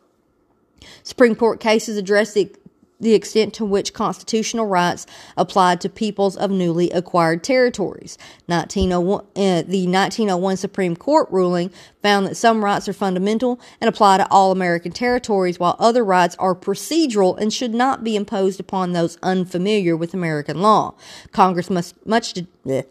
[1.03, 2.55] Supreme Court cases address the,
[3.01, 8.17] the extent to which constitutional rights applied to peoples of newly acquired territories.
[8.47, 14.19] 1901, uh, the 1901 Supreme Court ruling found that some rights are fundamental and apply
[14.19, 18.93] to all American territories, while other rights are procedural and should not be imposed upon
[18.93, 20.95] those unfamiliar with American law.
[21.33, 22.35] Congress must much.
[22.35, 22.85] De-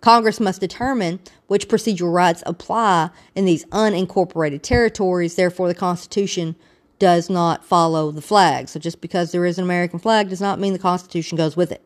[0.00, 5.34] Congress must determine which procedural rights apply in these unincorporated territories.
[5.34, 6.56] Therefore, the Constitution
[6.98, 8.68] does not follow the flag.
[8.68, 11.72] So just because there is an American flag does not mean the Constitution goes with
[11.72, 11.82] it.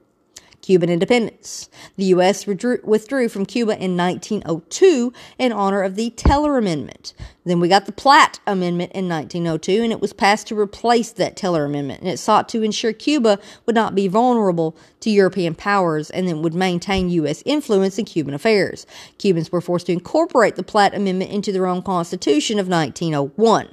[0.63, 1.69] Cuban independence.
[1.97, 2.47] The U.S.
[2.47, 7.15] withdrew from Cuba in 1902 in honor of the Teller Amendment.
[7.45, 11.37] Then we got the Platt Amendment in 1902, and it was passed to replace that
[11.37, 12.01] Teller Amendment.
[12.01, 16.43] And it sought to ensure Cuba would not be vulnerable to European powers and then
[16.43, 17.43] would maintain U.S.
[17.47, 18.87] influence in Cuban affairs.
[19.19, 23.69] Cubans were forced to incorporate the Platt Amendment into their own constitution of 1901.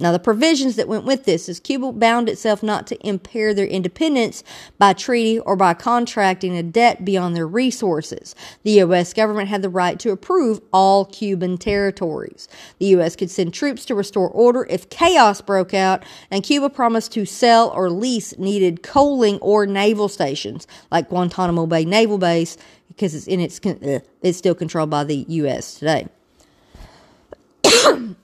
[0.00, 3.66] Now, the provisions that went with this is Cuba bound itself not to impair their
[3.66, 4.44] independence
[4.78, 8.36] by treaty or by contracting a debt beyond their resources.
[8.62, 9.12] The U.S.
[9.12, 12.48] government had the right to approve all Cuban territories.
[12.78, 13.16] The U.S.
[13.16, 17.70] could send troops to restore order if chaos broke out, and Cuba promised to sell
[17.70, 22.56] or lease needed coaling or naval stations like Guantanamo Bay Naval Base
[22.88, 25.78] because it's in its uh, it's still controlled by the U.S.
[25.78, 26.06] today.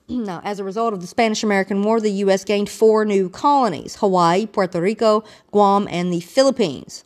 [0.09, 2.45] now, as a result of the Spanish American War, the U.S.
[2.45, 7.05] gained four new colonies Hawaii, Puerto Rico, Guam, and the Philippines.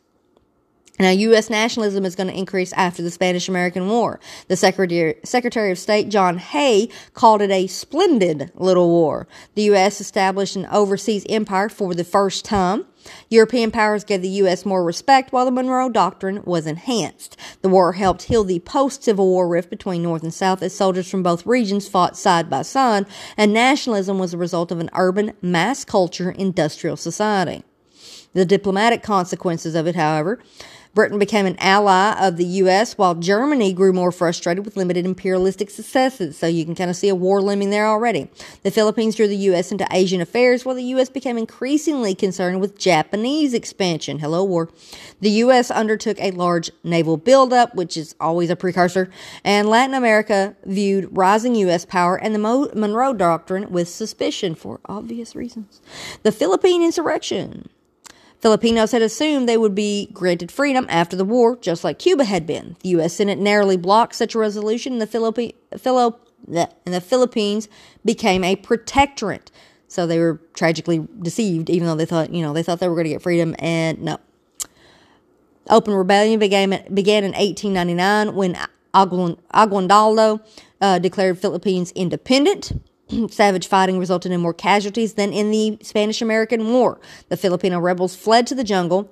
[0.99, 1.49] Now, U.S.
[1.49, 4.19] nationalism is going to increase after the Spanish American War.
[4.49, 9.25] The Secretary, Secretary of State, John Hay, called it a splendid little war.
[9.55, 10.01] The U.S.
[10.01, 12.85] established an overseas empire for the first time.
[13.29, 14.65] European powers gave the U.S.
[14.65, 17.37] more respect while the Monroe Doctrine was enhanced.
[17.61, 21.09] The war helped heal the post Civil War rift between North and South as soldiers
[21.09, 23.05] from both regions fought side by side,
[23.37, 27.63] and nationalism was a result of an urban mass culture industrial society.
[28.33, 30.39] The diplomatic consequences of it, however,
[30.95, 35.69] Britain became an ally of the U.S., while Germany grew more frustrated with limited imperialistic
[35.69, 36.37] successes.
[36.37, 38.27] So you can kind of see a war looming there already.
[38.63, 39.71] The Philippines drew the U.S.
[39.71, 41.09] into Asian affairs, while the U.S.
[41.09, 44.19] became increasingly concerned with Japanese expansion.
[44.19, 44.69] Hello, war.
[45.21, 45.69] The U.S.
[45.69, 49.09] undertook a large naval buildup, which is always a precursor,
[49.43, 51.85] and Latin America viewed rising U.S.
[51.85, 52.39] power and the
[52.75, 55.81] Monroe Doctrine with suspicion for obvious reasons.
[56.23, 57.69] The Philippine insurrection.
[58.39, 62.47] Filipinos had assumed they would be granted freedom after the war, just like Cuba had
[62.47, 62.77] been.
[62.81, 63.13] The U.S.
[63.15, 67.67] Senate narrowly blocked such a resolution, and the, Philippi- Philo- and the Philippines
[68.05, 69.51] became a protectorate.
[69.89, 72.95] So they were tragically deceived, even though they thought, you know, they thought they were
[72.95, 74.17] going to get freedom, and no.
[75.69, 78.57] Open rebellion began, began in 1899 when
[78.93, 80.39] Aguinaldo
[80.81, 82.71] uh, declared Philippines independent.
[83.29, 86.99] Savage fighting resulted in more casualties than in the Spanish American War.
[87.29, 89.11] The Filipino rebels fled to the jungle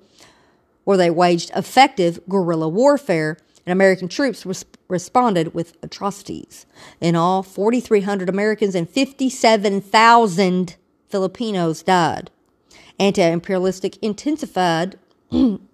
[0.87, 6.65] where they waged effective guerrilla warfare, and American troops res- responded with atrocities.
[7.01, 10.77] In all, 4,300 Americans and 57,000
[11.09, 12.31] Filipinos died.
[12.97, 14.97] Anti imperialistic intensified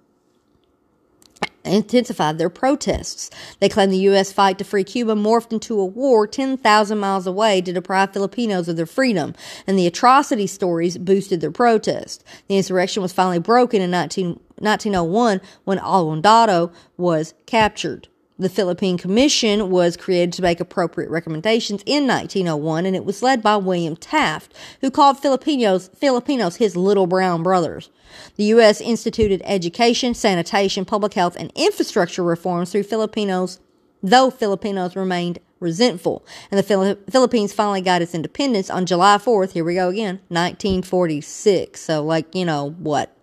[1.65, 3.29] intensified their protests.
[3.59, 4.31] They claimed the U.S.
[4.31, 8.75] fight to free Cuba morphed into a war 10,000 miles away to deprive Filipinos of
[8.75, 9.33] their freedom,
[9.65, 12.23] and the atrocity stories boosted their protest.
[12.47, 18.07] The insurrection was finally broken in 19, 1901 when Aguinaldo was captured.
[18.39, 23.43] The Philippine Commission was created to make appropriate recommendations in 1901, and it was led
[23.43, 27.91] by William Taft, who called Filipinos, Filipinos his little brown brothers.
[28.35, 28.81] The U.S.
[28.81, 33.59] instituted education, sanitation, public health, and infrastructure reforms through Filipinos,
[34.01, 36.25] though Filipinos remained resentful.
[36.49, 41.79] And the Philippines finally got its independence on July 4th, here we go again, 1946.
[41.79, 43.15] So, like, you know, what,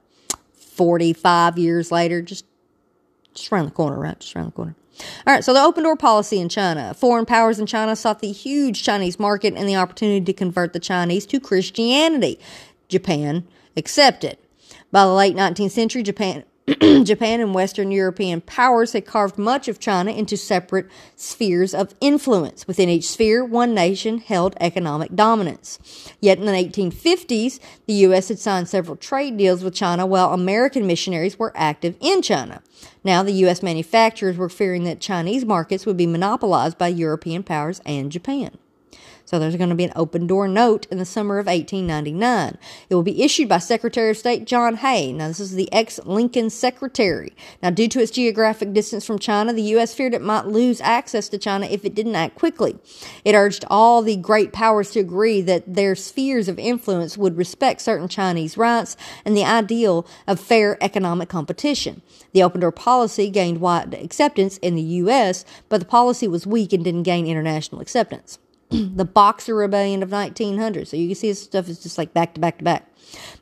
[0.55, 2.46] 45 years later, just,
[3.35, 4.18] just around the corner, right?
[4.18, 4.77] Just around the corner.
[5.27, 6.95] All right, so the open door policy in China.
[6.95, 10.81] Foreign powers in China sought the huge Chinese market and the opportunity to convert the
[10.81, 12.39] Chinese to Christianity.
[12.89, 14.39] Japan accepted.
[14.93, 16.45] By the late 19th century, Japan
[17.03, 22.66] Japan and Western European powers had carved much of China into separate spheres of influence.
[22.66, 25.79] Within each sphere, one nation held economic dominance.
[26.20, 28.29] Yet in the 1850s, the U.S.
[28.29, 32.62] had signed several trade deals with China while American missionaries were active in China.
[33.03, 33.62] Now, the U.S.
[33.62, 38.59] manufacturers were fearing that Chinese markets would be monopolized by European powers and Japan.
[39.31, 42.59] So there's going to be an open door note in the summer of 1899.
[42.88, 45.12] It will be issued by Secretary of State John Hay.
[45.12, 47.33] Now, this is the ex Lincoln secretary.
[47.62, 49.95] Now, due to its geographic distance from China, the U.S.
[49.95, 52.77] feared it might lose access to China if it didn't act quickly.
[53.25, 57.83] It urged all the great powers to agree that their spheres of influence would respect
[57.83, 62.03] certain Chinese rights and the ideal of fair economic competition.
[62.33, 66.73] The open door policy gained wide acceptance in the U.S., but the policy was weak
[66.73, 68.40] and didn't gain international acceptance.
[68.96, 70.87] the Boxer Rebellion of 1900.
[70.87, 72.87] So you can see this stuff is just like back to back to back.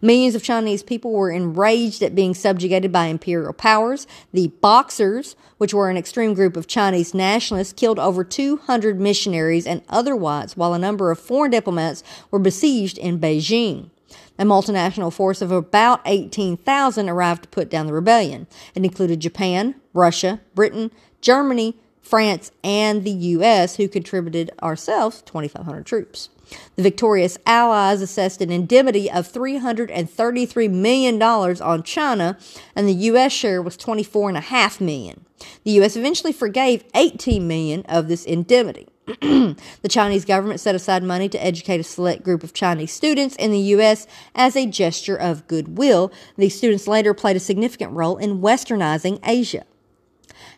[0.01, 4.07] Millions of Chinese people were enraged at being subjugated by imperial powers.
[4.33, 9.83] The Boxers, which were an extreme group of Chinese nationalists, killed over 200 missionaries and
[9.91, 13.91] other whites, while a number of foreign diplomats were besieged in Beijing.
[14.39, 18.47] A multinational force of about 18,000 arrived to put down the rebellion.
[18.75, 21.77] It included Japan, Russia, Britain, Germany,
[22.09, 26.31] France, and the U.S., who contributed ourselves 2,500 troops.
[26.77, 32.39] The victorious Allies assessed an indemnity of $333 million on China,
[32.75, 33.33] and the U.S.
[33.33, 35.27] share was 24.5 million.
[35.65, 35.97] The U.S.
[35.97, 38.89] eventually forgave 18 million of this indemnity.
[39.07, 39.57] the
[39.89, 43.59] Chinese government set aside money to educate a select group of Chinese students in the
[43.59, 44.07] U.S.
[44.35, 46.11] as a gesture of goodwill.
[46.37, 49.65] These students later played a significant role in westernizing Asia.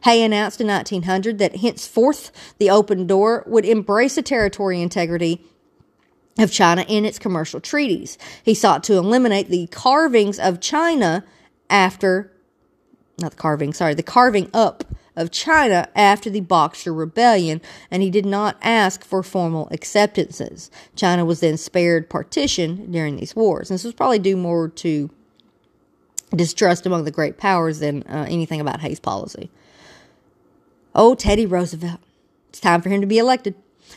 [0.05, 5.45] Hay announced in 1900 that henceforth the open door would embrace the territory integrity
[6.39, 8.17] of China in its commercial treaties.
[8.43, 11.25] He sought to eliminate the carvings of China
[11.69, 12.33] after,
[13.19, 14.85] not the carving, sorry, the carving up
[15.17, 17.61] of China after the Boxer Rebellion,
[17.91, 20.71] and he did not ask for formal acceptances.
[20.97, 23.71] China was then spared partition during these wars.
[23.71, 25.11] And this was probably due more to
[26.35, 29.51] distrust among the great powers than uh, anything about Hay's policy.
[30.94, 32.00] Oh, Teddy Roosevelt.
[32.48, 33.55] It's time for him to be elected.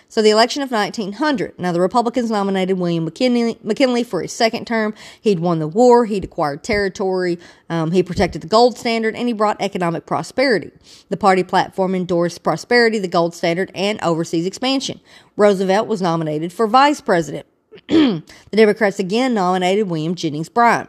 [0.07, 1.57] So the election of 1900.
[1.57, 4.93] Now the Republicans nominated William McKinley, McKinley for his second term.
[5.21, 6.05] He'd won the war.
[6.05, 7.39] He'd acquired territory.
[7.69, 10.71] Um, he protected the gold standard and he brought economic prosperity.
[11.09, 14.99] The party platform endorsed prosperity, the gold standard, and overseas expansion.
[15.35, 17.47] Roosevelt was nominated for vice president.
[17.87, 20.87] the Democrats again nominated William Jennings Bryan.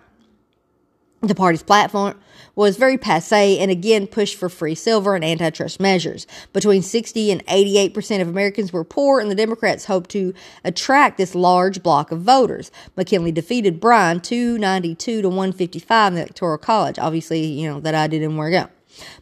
[1.26, 2.14] The party's platform
[2.54, 6.26] was very passe and again pushed for free silver and antitrust measures.
[6.52, 10.34] Between 60 and 88% of Americans were poor, and the Democrats hoped to
[10.64, 12.70] attract this large block of voters.
[12.96, 16.98] McKinley defeated Bryan 292 to 155 in the Electoral College.
[16.98, 18.70] Obviously, you know, that I didn't work out.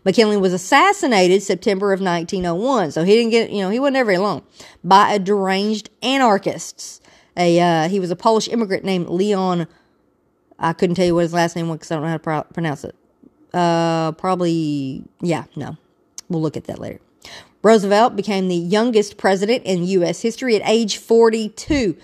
[0.05, 4.05] McKinley was assassinated September of 1901, so he didn't get, you know, he wasn't there
[4.05, 4.43] very long,
[4.85, 7.01] by a deranged anarchists.
[7.37, 9.67] A, uh, he was a Polish immigrant named Leon
[10.59, 12.19] I couldn't tell you what his last name was because I don't know how to
[12.21, 12.95] pro- pronounce it.
[13.53, 15.77] Uh, probably, yeah, no.
[16.29, 17.01] We'll look at that later.
[17.63, 20.21] Roosevelt became the youngest president in U.S.
[20.23, 21.97] history at age 42.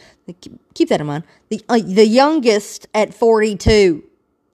[0.75, 1.25] Keep that in mind.
[1.49, 4.05] The, uh, the youngest at 42.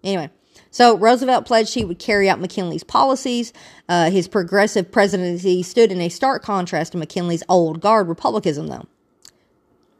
[0.03, 0.31] Anyway,
[0.71, 3.53] so Roosevelt pledged he would carry out McKinley's policies.
[3.89, 8.87] Uh, his progressive presidency stood in a stark contrast to McKinley's old guard republicanism, though.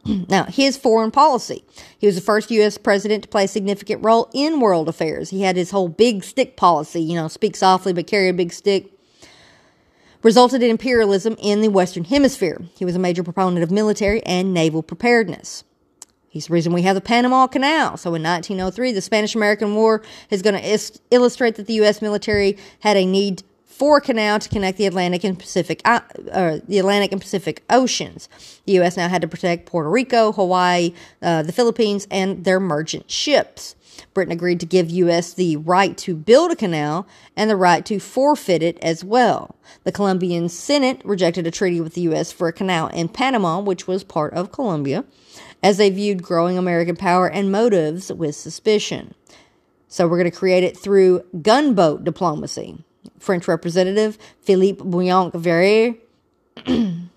[0.29, 1.63] Now, his foreign policy.
[1.97, 2.77] He was the first U.S.
[2.77, 5.31] president to play a significant role in world affairs.
[5.31, 8.53] He had his whole big stick policy, you know, speak softly but carry a big
[8.53, 8.91] stick,
[10.21, 12.61] resulted in imperialism in the Western Hemisphere.
[12.77, 15.63] He was a major proponent of military and naval preparedness.
[16.29, 17.95] He's the reason we have the Panama Canal.
[17.97, 22.01] So in 1903, the Spanish American War is going to is- illustrate that the U.S.
[22.01, 23.43] military had a need
[23.75, 25.99] for a canal to connect the Atlantic and Pacific, uh,
[26.65, 28.29] the Atlantic and Pacific Oceans.
[28.65, 28.95] The U.S.
[28.95, 33.75] now had to protect Puerto Rico, Hawaii, uh, the Philippines, and their merchant ships.
[34.13, 35.33] Britain agreed to give U.S.
[35.33, 37.05] the right to build a canal
[37.35, 39.57] and the right to forfeit it as well.
[39.83, 42.31] The Colombian Senate rejected a treaty with the U.S.
[42.31, 45.03] for a canal in Panama, which was part of Colombia
[45.61, 49.13] as they viewed growing American power and motives with suspicion.
[49.89, 52.85] So we're going to create it through gunboat diplomacy.
[53.19, 55.97] French Representative Philippe Bunau-Varilla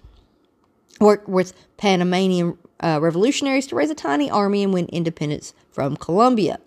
[1.01, 6.59] worked with Panamanian uh, revolutionaries to raise a tiny army and win independence from Colombia.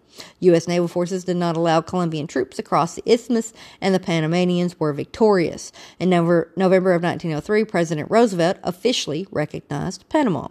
[0.42, 0.68] U.S.
[0.68, 5.72] naval forces did not allow Colombian troops across the isthmus, and the Panamanians were victorious.
[6.00, 10.50] In November, November of 1903, President Roosevelt officially recognized Panama.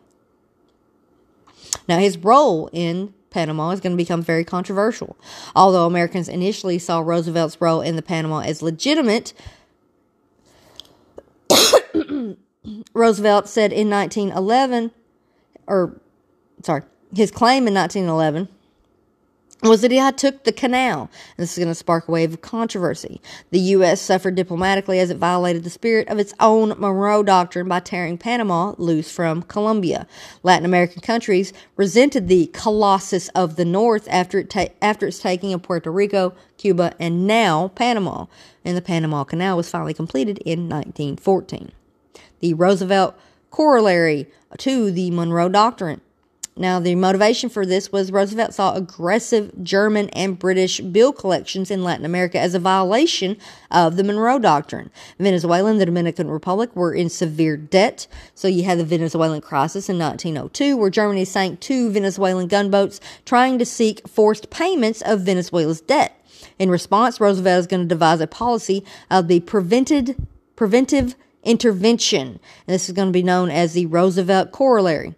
[1.86, 5.16] Now, his role in Panama is going to become very controversial.
[5.54, 9.32] Although Americans initially saw Roosevelt's role in the Panama as legitimate,
[12.92, 14.90] Roosevelt said in 1911,
[15.66, 16.00] or
[16.62, 16.82] sorry,
[17.14, 18.48] his claim in 1911
[19.62, 21.10] was that he took the canal.
[21.36, 23.20] This is going to spark a wave of controversy.
[23.50, 24.00] The U.S.
[24.00, 28.74] suffered diplomatically as it violated the spirit of its own Monroe Doctrine by tearing Panama
[28.78, 30.06] loose from Colombia.
[30.42, 35.52] Latin American countries resented the Colossus of the North after, it ta- after its taking
[35.52, 38.26] of Puerto Rico, Cuba, and now Panama.
[38.64, 41.72] And the Panama Canal was finally completed in 1914.
[42.40, 43.14] The Roosevelt
[43.50, 44.26] corollary
[44.58, 46.00] to the Monroe Doctrine
[46.60, 51.82] now, the motivation for this was Roosevelt saw aggressive German and British bill collections in
[51.82, 53.38] Latin America as a violation
[53.70, 54.90] of the Monroe Doctrine.
[55.18, 58.06] Venezuela and the Dominican Republic were in severe debt.
[58.34, 63.58] So you had the Venezuelan crisis in 1902, where Germany sank two Venezuelan gunboats trying
[63.58, 66.22] to seek forced payments of Venezuela's debt.
[66.58, 72.28] In response, Roosevelt is going to devise a policy of the prevented, preventive intervention.
[72.28, 75.14] And this is going to be known as the Roosevelt Corollary.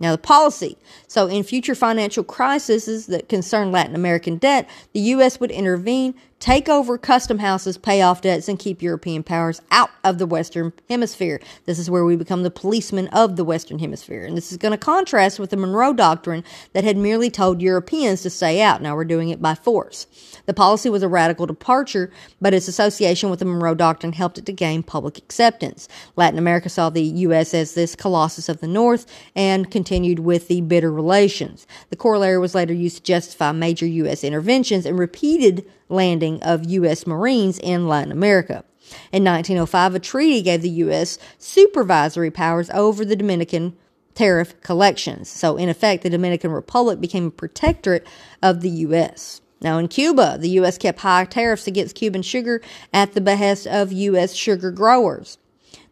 [0.00, 0.78] Now, the policy.
[1.06, 5.40] So, in future financial crises that concern Latin American debt, the U.S.
[5.40, 10.18] would intervene take over custom houses, pay off debts, and keep European powers out of
[10.18, 11.40] the Western Hemisphere.
[11.64, 14.24] This is where we become the policemen of the Western Hemisphere.
[14.24, 18.22] And this is going to contrast with the Monroe Doctrine that had merely told Europeans
[18.22, 18.80] to stay out.
[18.80, 20.06] Now we're doing it by force.
[20.46, 22.10] The policy was a radical departure,
[22.40, 25.88] but its association with the Monroe Doctrine helped it to gain public acceptance.
[26.16, 27.52] Latin America saw the U.S.
[27.52, 31.66] as this colossus of the North and continued with the bitter relations.
[31.90, 34.22] The corollary was later used to justify major U.S.
[34.22, 37.06] interventions and repeated landing of U.S.
[37.06, 38.64] Marines in Latin America.
[39.12, 41.18] In 1905, a treaty gave the U.S.
[41.38, 43.76] supervisory powers over the Dominican
[44.14, 45.28] tariff collections.
[45.28, 48.06] So, in effect, the Dominican Republic became a protectorate
[48.42, 49.40] of the U.S.
[49.60, 50.78] Now, in Cuba, the U.S.
[50.78, 52.60] kept high tariffs against Cuban sugar
[52.92, 54.34] at the behest of U.S.
[54.34, 55.38] sugar growers.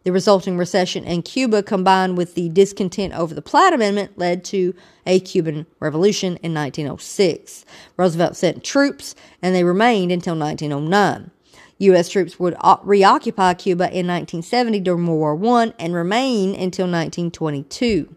[0.07, 4.72] The resulting recession in Cuba, combined with the discontent over the Platt Amendment, led to
[5.04, 7.64] a Cuban revolution in 1906.
[7.96, 11.32] Roosevelt sent troops, and they remained until 1909.
[11.78, 12.09] U.S.
[12.09, 12.54] troops would
[12.84, 18.14] reoccupy Cuba in 1970 during World War I and remain until 1922.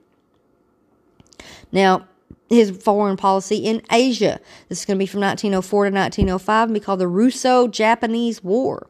[1.71, 2.07] Now,
[2.49, 4.39] his foreign policy in Asia.
[4.67, 8.43] This is going to be from 1904 to 1905 and be called the Russo Japanese
[8.43, 8.85] War.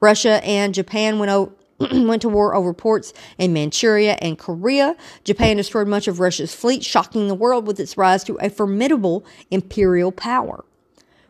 [0.00, 1.52] Russia and Japan went over
[2.06, 4.96] went to war over ports in Manchuria and Korea.
[5.24, 9.24] Japan destroyed much of Russia's fleet, shocking the world with its rise to a formidable
[9.50, 10.64] imperial power.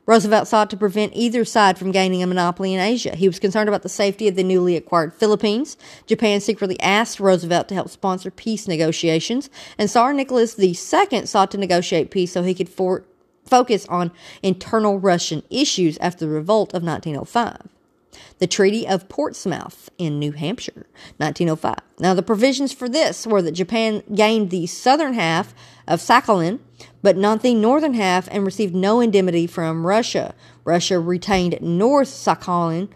[0.05, 3.15] Roosevelt sought to prevent either side from gaining a monopoly in Asia.
[3.15, 5.77] He was concerned about the safety of the newly acquired Philippines.
[6.07, 9.49] Japan secretly asked Roosevelt to help sponsor peace negotiations,
[9.79, 13.05] and Tsar Nicholas II sought to negotiate peace so he could for-
[13.47, 14.11] focus on
[14.43, 17.69] internal Russian issues after the revolt of 1905
[18.39, 20.87] the Treaty of Portsmouth in New Hampshire,
[21.19, 21.77] 1905.
[21.99, 25.55] Now, the provisions for this were that Japan gained the southern half
[25.87, 26.61] of Sakhalin,
[27.03, 30.35] but not the northern half, and received no indemnity from Russia.
[30.65, 32.89] Russia retained North Sakhalin,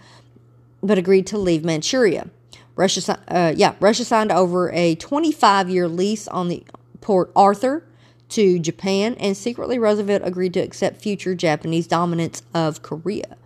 [0.83, 2.31] but agreed to leave Manchuria.
[2.77, 6.65] Russia, uh, yeah, Russia signed over a 25 year lease on the
[7.01, 7.85] Port Arthur
[8.31, 13.37] to Japan, and secretly Roosevelt agreed to accept future Japanese dominance of Korea.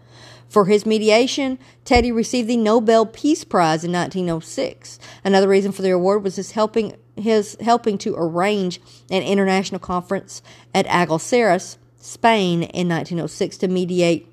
[0.51, 4.99] For his mediation, Teddy received the Nobel Peace Prize in 1906.
[5.25, 8.81] Another reason for the award was his helping his helping to arrange
[9.11, 10.43] an international conference
[10.75, 14.27] at Algeciras, Spain in 1906 to mediate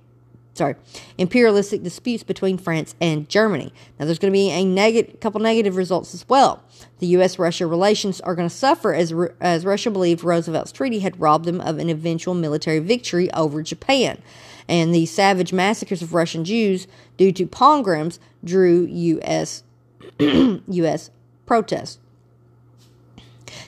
[0.58, 0.76] sorry,
[1.20, 3.72] imperialistic disputes between France and Germany.
[4.00, 6.64] Now, there's going to be a negative, couple negative results as well.
[6.98, 11.46] The U.S.-Russia relations are going to suffer as as Russia believed Roosevelt's treaty had robbed
[11.46, 14.20] them of an eventual military victory over Japan,
[14.68, 16.88] and the savage massacres of Russian Jews
[17.18, 19.64] due to pogroms drew U.S.
[20.20, 21.12] U.S.
[21.46, 22.00] protests.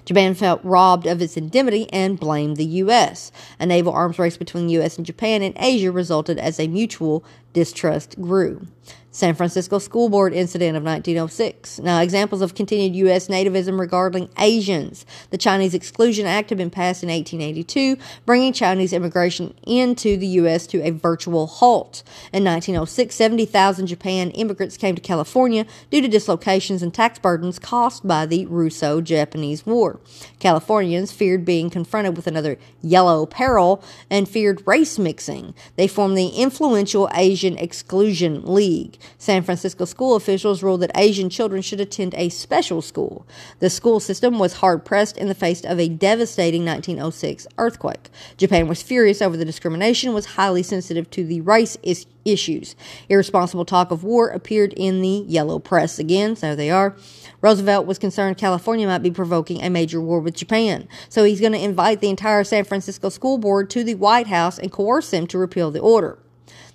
[0.06, 3.32] Japan felt robbed of its indemnity and blamed the U.S.
[3.60, 4.98] A naval arms race between U.S.
[4.98, 7.24] and Japan in Asia resulted as a mutual
[7.54, 8.68] distrust grew.
[9.12, 11.80] San Francisco School Board incident of 1906.
[11.80, 13.28] Now, examples of continued U.S.
[13.28, 15.04] nativism regarding Asians.
[15.32, 17.98] The Chinese Exclusion Act had been passed in 1882,
[18.28, 20.68] bringing Chinese immigration into the U.S.
[20.68, 22.04] to a virtual halt.
[22.32, 28.08] In 1906, 70,000 Japan immigrants came to California due to dislocations and tax burdens caused
[28.08, 30.00] by the Russo Japanese War.
[30.40, 35.56] Californians feared being confronted with another yellow peril and feared race mixing.
[35.78, 38.98] They formed the influential Asian Exclusion League.
[39.18, 43.26] San Francisco school officials ruled that Asian children should attend a special school.
[43.60, 48.10] The school system was hard pressed in the face of a devastating 1906 earthquake.
[48.38, 52.76] Japan was furious over the discrimination, was highly sensitive to the race is- issues.
[53.08, 56.96] Irresponsible talk of war appeared in the yellow press again, so they are.
[57.42, 61.54] Roosevelt was concerned California might be provoking a major war with Japan, so he's going
[61.54, 65.28] to invite the entire San Francisco school board to the White House and coerce them
[65.28, 66.20] to repeal the order.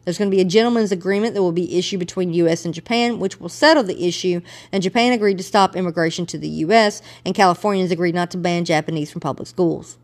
[0.04, 2.64] There's going to be a gentleman's agreement that will be issued between U.S.
[2.64, 4.40] and Japan, which will settle the issue.
[4.70, 8.64] And Japan agreed to stop immigration to the U.S., and Californians agreed not to ban
[8.64, 9.98] Japanese from public schools.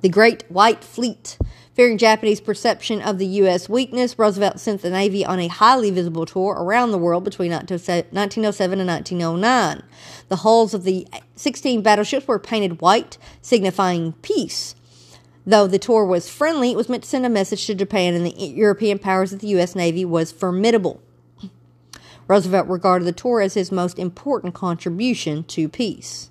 [0.00, 1.36] The Great White Fleet.
[1.74, 3.68] Fearing Japanese perception of the U.S.
[3.68, 8.80] weakness, Roosevelt sent the Navy on a highly visible tour around the world between 1907
[8.80, 9.82] and 1909.
[10.28, 11.06] The hulls of the
[11.36, 14.74] 16 battleships were painted white, signifying peace.
[15.50, 18.24] Though the tour was friendly, it was meant to send a message to Japan and
[18.24, 19.74] the European powers that the U.S.
[19.74, 21.02] Navy was formidable.
[22.28, 26.30] Roosevelt regarded the tour as his most important contribution to peace.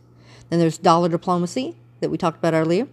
[0.49, 2.88] Then there's dollar diplomacy that we talked about earlier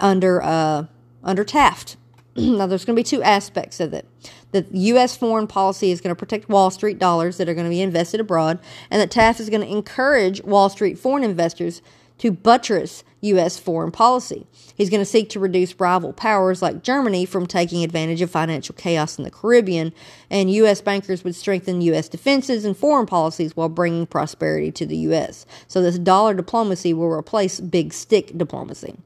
[0.00, 0.86] under uh,
[1.22, 1.96] under Taft.
[2.36, 4.08] now there's going to be two aspects of it.
[4.50, 5.16] The U.S.
[5.16, 8.18] foreign policy is going to protect Wall Street dollars that are going to be invested
[8.18, 8.58] abroad,
[8.90, 11.82] and that Taft is going to encourage Wall Street foreign investors
[12.18, 13.58] to buttress U.S.
[13.58, 14.46] foreign policy.
[14.74, 18.74] He's going to seek to reduce rival powers like Germany from taking advantage of financial
[18.74, 19.92] chaos in the Caribbean,
[20.28, 20.80] and U.S.
[20.80, 22.08] bankers would strengthen U.S.
[22.08, 25.46] defenses and foreign policies while bringing prosperity to the U.S.
[25.68, 28.96] So, this dollar diplomacy will replace big stick diplomacy.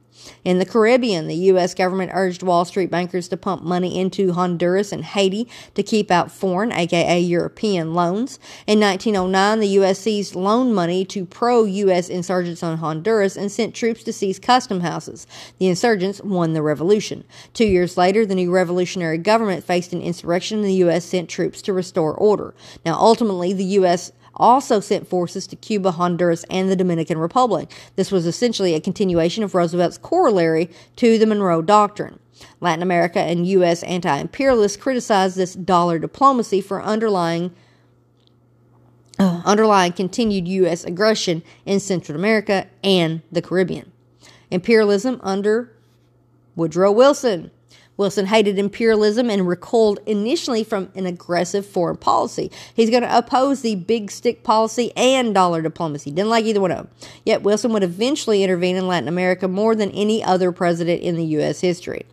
[0.45, 1.75] In the Caribbean, the U.S.
[1.75, 6.31] government urged Wall Street bankers to pump money into Honduras and Haiti to keep out
[6.31, 8.39] foreign, aka European, loans.
[8.67, 9.99] In 1909, the U.S.
[9.99, 12.09] seized loan money to pro U.S.
[12.09, 15.27] insurgents on Honduras and sent troops to seize custom houses.
[15.59, 17.25] The insurgents won the revolution.
[17.55, 21.05] Two years later, the new revolutionary government faced an insurrection and the U.S.
[21.05, 22.55] sent troops to restore order.
[22.85, 27.71] Now, ultimately, the U.S also sent forces to Cuba, Honduras, and the Dominican Republic.
[27.97, 32.19] This was essentially a continuation of Roosevelt's corollary to the Monroe Doctrine.
[32.61, 33.83] Latin America and U.S.
[33.83, 37.55] anti imperialists criticized this dollar diplomacy for underlying.
[39.19, 40.85] Uh, underlying continued U.S.
[40.85, 43.91] aggression in Central America and the Caribbean.
[44.51, 45.73] Imperialism under
[46.55, 47.51] Woodrow Wilson.
[47.97, 52.51] Wilson hated imperialism and recoiled initially from an aggressive foreign policy.
[52.75, 56.11] He's going to oppose the big stick policy and dollar diplomacy.
[56.11, 56.89] Didn't like either one of them.
[57.25, 61.25] Yet Wilson would eventually intervene in Latin America more than any other president in the
[61.25, 61.61] U.S.
[61.61, 62.05] history.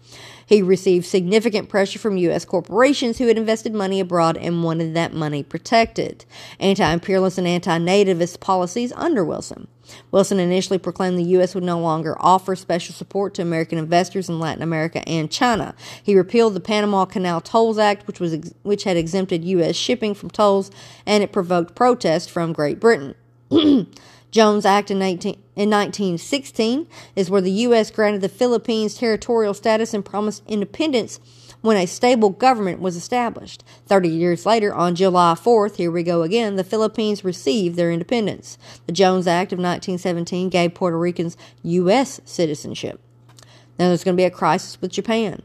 [0.45, 2.45] He received significant pressure from U.S.
[2.45, 6.25] corporations who had invested money abroad and wanted that money protected.
[6.59, 9.67] Anti imperialist and anti nativist policies under Wilson.
[10.11, 11.55] Wilson initially proclaimed the U.S.
[11.55, 15.75] would no longer offer special support to American investors in Latin America and China.
[16.01, 19.75] He repealed the Panama Canal Tolls Act, which, was ex- which had exempted U.S.
[19.75, 20.71] shipping from tolls,
[21.05, 23.15] and it provoked protest from Great Britain.
[24.31, 27.91] Jones Act in, 19, in 1916 is where the U.S.
[27.91, 31.19] granted the Philippines territorial status and promised independence
[31.63, 33.63] when a stable government was established.
[33.87, 38.57] Thirty years later, on July 4th, here we go again, the Philippines received their independence.
[38.85, 42.19] The Jones Act of 1917 gave Puerto Ricans U.S.
[42.25, 42.99] citizenship.
[43.79, 45.41] Now there's going to be a crisis with Japan.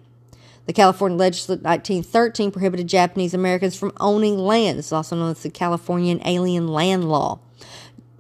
[0.67, 4.79] The California legislature in 1913 prohibited Japanese Americans from owning land.
[4.79, 7.39] Is also known as the Californian Alien Land Law.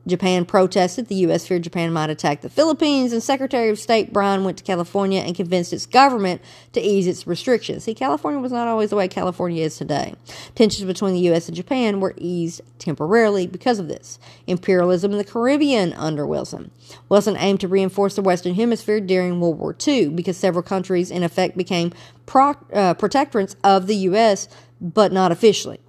[0.09, 1.09] Japan protested.
[1.09, 1.47] The U.S.
[1.47, 5.37] feared Japan might attack the Philippines, and Secretary of State Bryan went to California and
[5.37, 6.41] convinced its government
[6.73, 7.85] to ease its restrictions.
[7.85, 10.15] See, California was not always the way California is today.
[10.55, 11.49] Tensions between the U.S.
[11.49, 14.19] and Japan were eased temporarily because of this.
[14.47, 16.71] Imperialism in the Caribbean under Wilson.
[17.09, 21.23] Wilson aimed to reinforce the Western Hemisphere during World War II because several countries, in
[21.23, 21.93] effect, became
[22.27, 24.49] pro- uh, protectorates of the U.S.,
[24.81, 25.81] but not officially.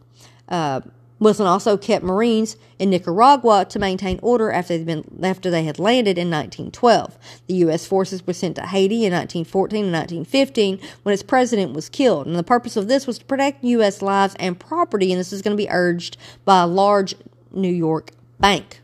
[0.48, 0.82] Uh,
[1.20, 6.18] Wilson also kept Marines in Nicaragua to maintain order after, been, after they had landed
[6.18, 7.18] in 1912.
[7.48, 7.86] The U.S.
[7.86, 12.26] forces were sent to Haiti in 1914 and 1915 when its president was killed.
[12.26, 14.02] And the purpose of this was to protect U.S.
[14.02, 17.16] lives and property, and this is going to be urged by a large
[17.52, 18.82] New York bank.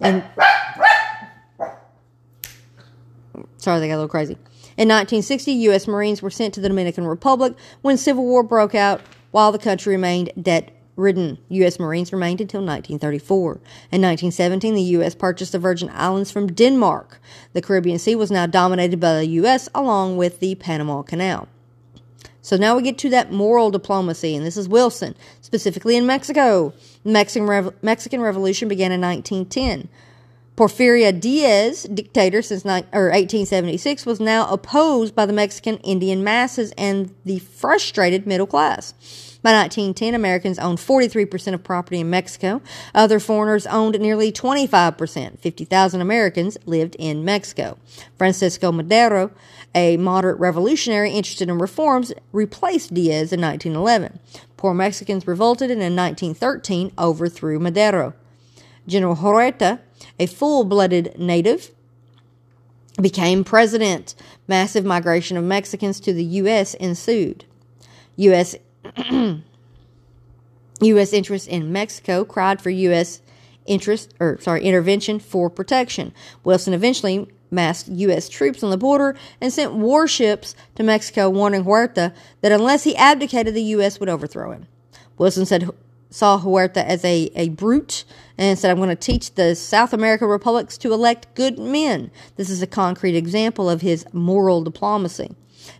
[0.00, 0.24] And
[3.58, 4.38] sorry, they got a little crazy.
[4.78, 5.88] In 1960, U.S.
[5.88, 9.00] Marines were sent to the Dominican Republic when Civil War broke out
[9.32, 11.38] while the country remained debt ridden.
[11.48, 11.78] U.S.
[11.78, 13.52] Marines remained until 1934.
[13.90, 15.14] In 1917, the U.S.
[15.14, 17.20] purchased the Virgin Islands from Denmark.
[17.52, 19.68] The Caribbean Sea was now dominated by the U.S.
[19.74, 21.48] along with the Panama Canal.
[22.42, 26.72] So now we get to that moral diplomacy, and this is Wilson, specifically in Mexico.
[27.04, 29.88] The Mexican, Revo- Mexican Revolution began in 1910.
[30.56, 36.72] Porfirio Diaz, dictator since ni- or 1876, was now opposed by the Mexican Indian masses
[36.76, 39.27] and the frustrated middle class.
[39.40, 42.60] By 1910, Americans owned 43% of property in Mexico.
[42.92, 45.38] Other foreigners owned nearly 25%.
[45.38, 47.78] 50,000 Americans lived in Mexico.
[48.16, 49.30] Francisco Madero,
[49.76, 54.18] a moderate revolutionary interested in reforms, replaced Diaz in 1911.
[54.56, 58.14] Poor Mexicans revolted and in 1913 overthrew Madero.
[58.88, 59.78] General Huerta,
[60.18, 61.70] a full blooded native,
[63.00, 64.16] became president.
[64.48, 66.74] Massive migration of Mexicans to the U.S.
[66.74, 67.44] ensued.
[68.16, 68.56] U.S.
[70.80, 71.12] U.S.
[71.12, 73.20] interests in Mexico cried for U.S.
[73.66, 76.12] interest or sorry intervention for protection.
[76.44, 78.28] Wilson eventually massed U.S.
[78.28, 83.54] troops on the border and sent warships to Mexico, warning Huerta that unless he abdicated,
[83.54, 83.98] the U.S.
[84.00, 84.66] would overthrow him.
[85.16, 85.68] Wilson said
[86.10, 88.04] saw Huerta as a, a brute
[88.38, 92.10] and said, I'm going to teach the South American republics to elect good men.
[92.36, 95.34] This is a concrete example of his moral diplomacy.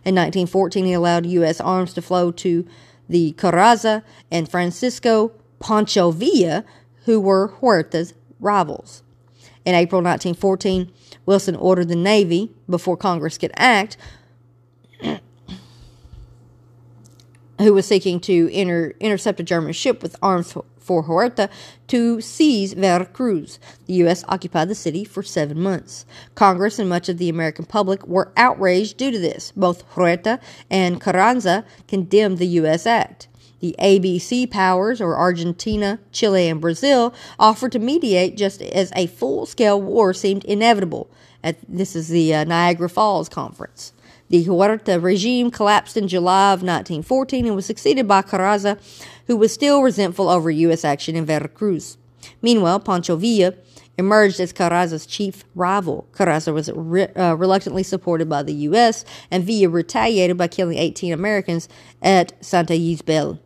[0.05, 1.59] In 1914, he allowed U.S.
[1.59, 2.67] arms to flow to
[3.09, 6.63] the Carranza and Francisco Pancho Villa,
[7.05, 9.03] who were Huerta's rivals.
[9.65, 10.91] In April 1914,
[11.25, 13.97] Wilson ordered the Navy, before Congress could act,
[17.59, 20.55] who was seeking to inter- intercept a German ship with arms
[20.89, 21.51] for Huerta
[21.85, 23.59] to seize Veracruz.
[23.85, 24.23] The U.S.
[24.27, 26.03] occupied the city for seven months.
[26.33, 29.53] Congress and much of the American public were outraged due to this.
[29.55, 32.87] Both Huerta and Carranza condemned the U.S.
[32.87, 33.27] act.
[33.59, 39.45] The ABC powers, or Argentina, Chile, and Brazil, offered to mediate just as a full
[39.45, 41.07] scale war seemed inevitable.
[41.43, 43.93] At, this is the uh, Niagara Falls Conference.
[44.29, 48.77] The Huerta regime collapsed in July of 1914 and was succeeded by Carranza,
[49.29, 50.83] who was still resentful over U.S.
[50.83, 51.99] action in Veracruz.
[52.41, 53.53] Meanwhile, Pancho Villa
[53.95, 56.07] emerged as Carranza's chief rival.
[56.13, 61.13] Carranza was re- uh, reluctantly supported by the U.S., and Villa retaliated by killing 18
[61.13, 61.69] Americans
[62.01, 63.37] at Santa Ysabel.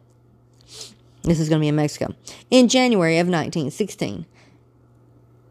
[1.23, 2.15] This is going to be in Mexico.
[2.49, 4.25] In January of 1916,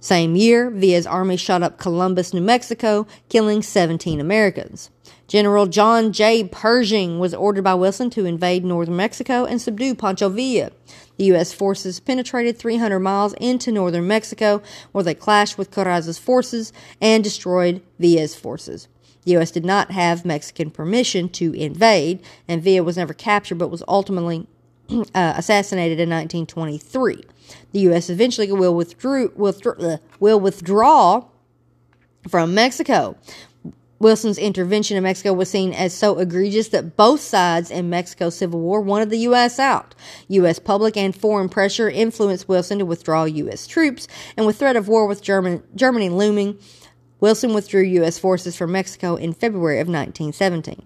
[0.01, 4.89] same year, Villa's army shot up Columbus, New Mexico, killing 17 Americans.
[5.33, 6.45] General John J.
[6.45, 10.73] Pershing was ordered by Wilson to invade northern Mexico and subdue Pancho Villa.
[11.17, 11.55] The U.S.
[11.55, 14.61] forces penetrated 300 miles into northern Mexico,
[14.93, 16.71] where they clashed with Carranza's forces
[17.01, 18.89] and destroyed Villa's forces.
[19.25, 19.51] The U.S.
[19.51, 24.47] did not have Mexican permission to invade, and Villa was never captured but was ultimately
[24.91, 27.25] uh, assassinated in 1923.
[27.73, 28.11] The U.S.
[28.11, 31.25] eventually will, withdrew, withdraw, uh, will withdraw
[32.29, 33.17] from Mexico.
[34.03, 38.61] Wilson's intervention in Mexico was seen as so egregious that both sides in Mexico's Civil
[38.61, 39.61] War wanted the U.S.
[39.61, 39.95] out.
[40.27, 40.59] U.S.
[40.59, 43.69] public and foreign pressure influenced Wilson to withdraw U.S.
[43.69, 46.59] troops, and with threat of war with German, Germany looming,
[47.21, 48.19] Wilson withdrew U.S.
[48.19, 50.83] forces from Mexico in February of 1917.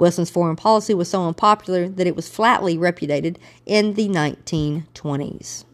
[0.00, 5.64] Wilson's foreign policy was so unpopular that it was flatly repudiated in the 1920s.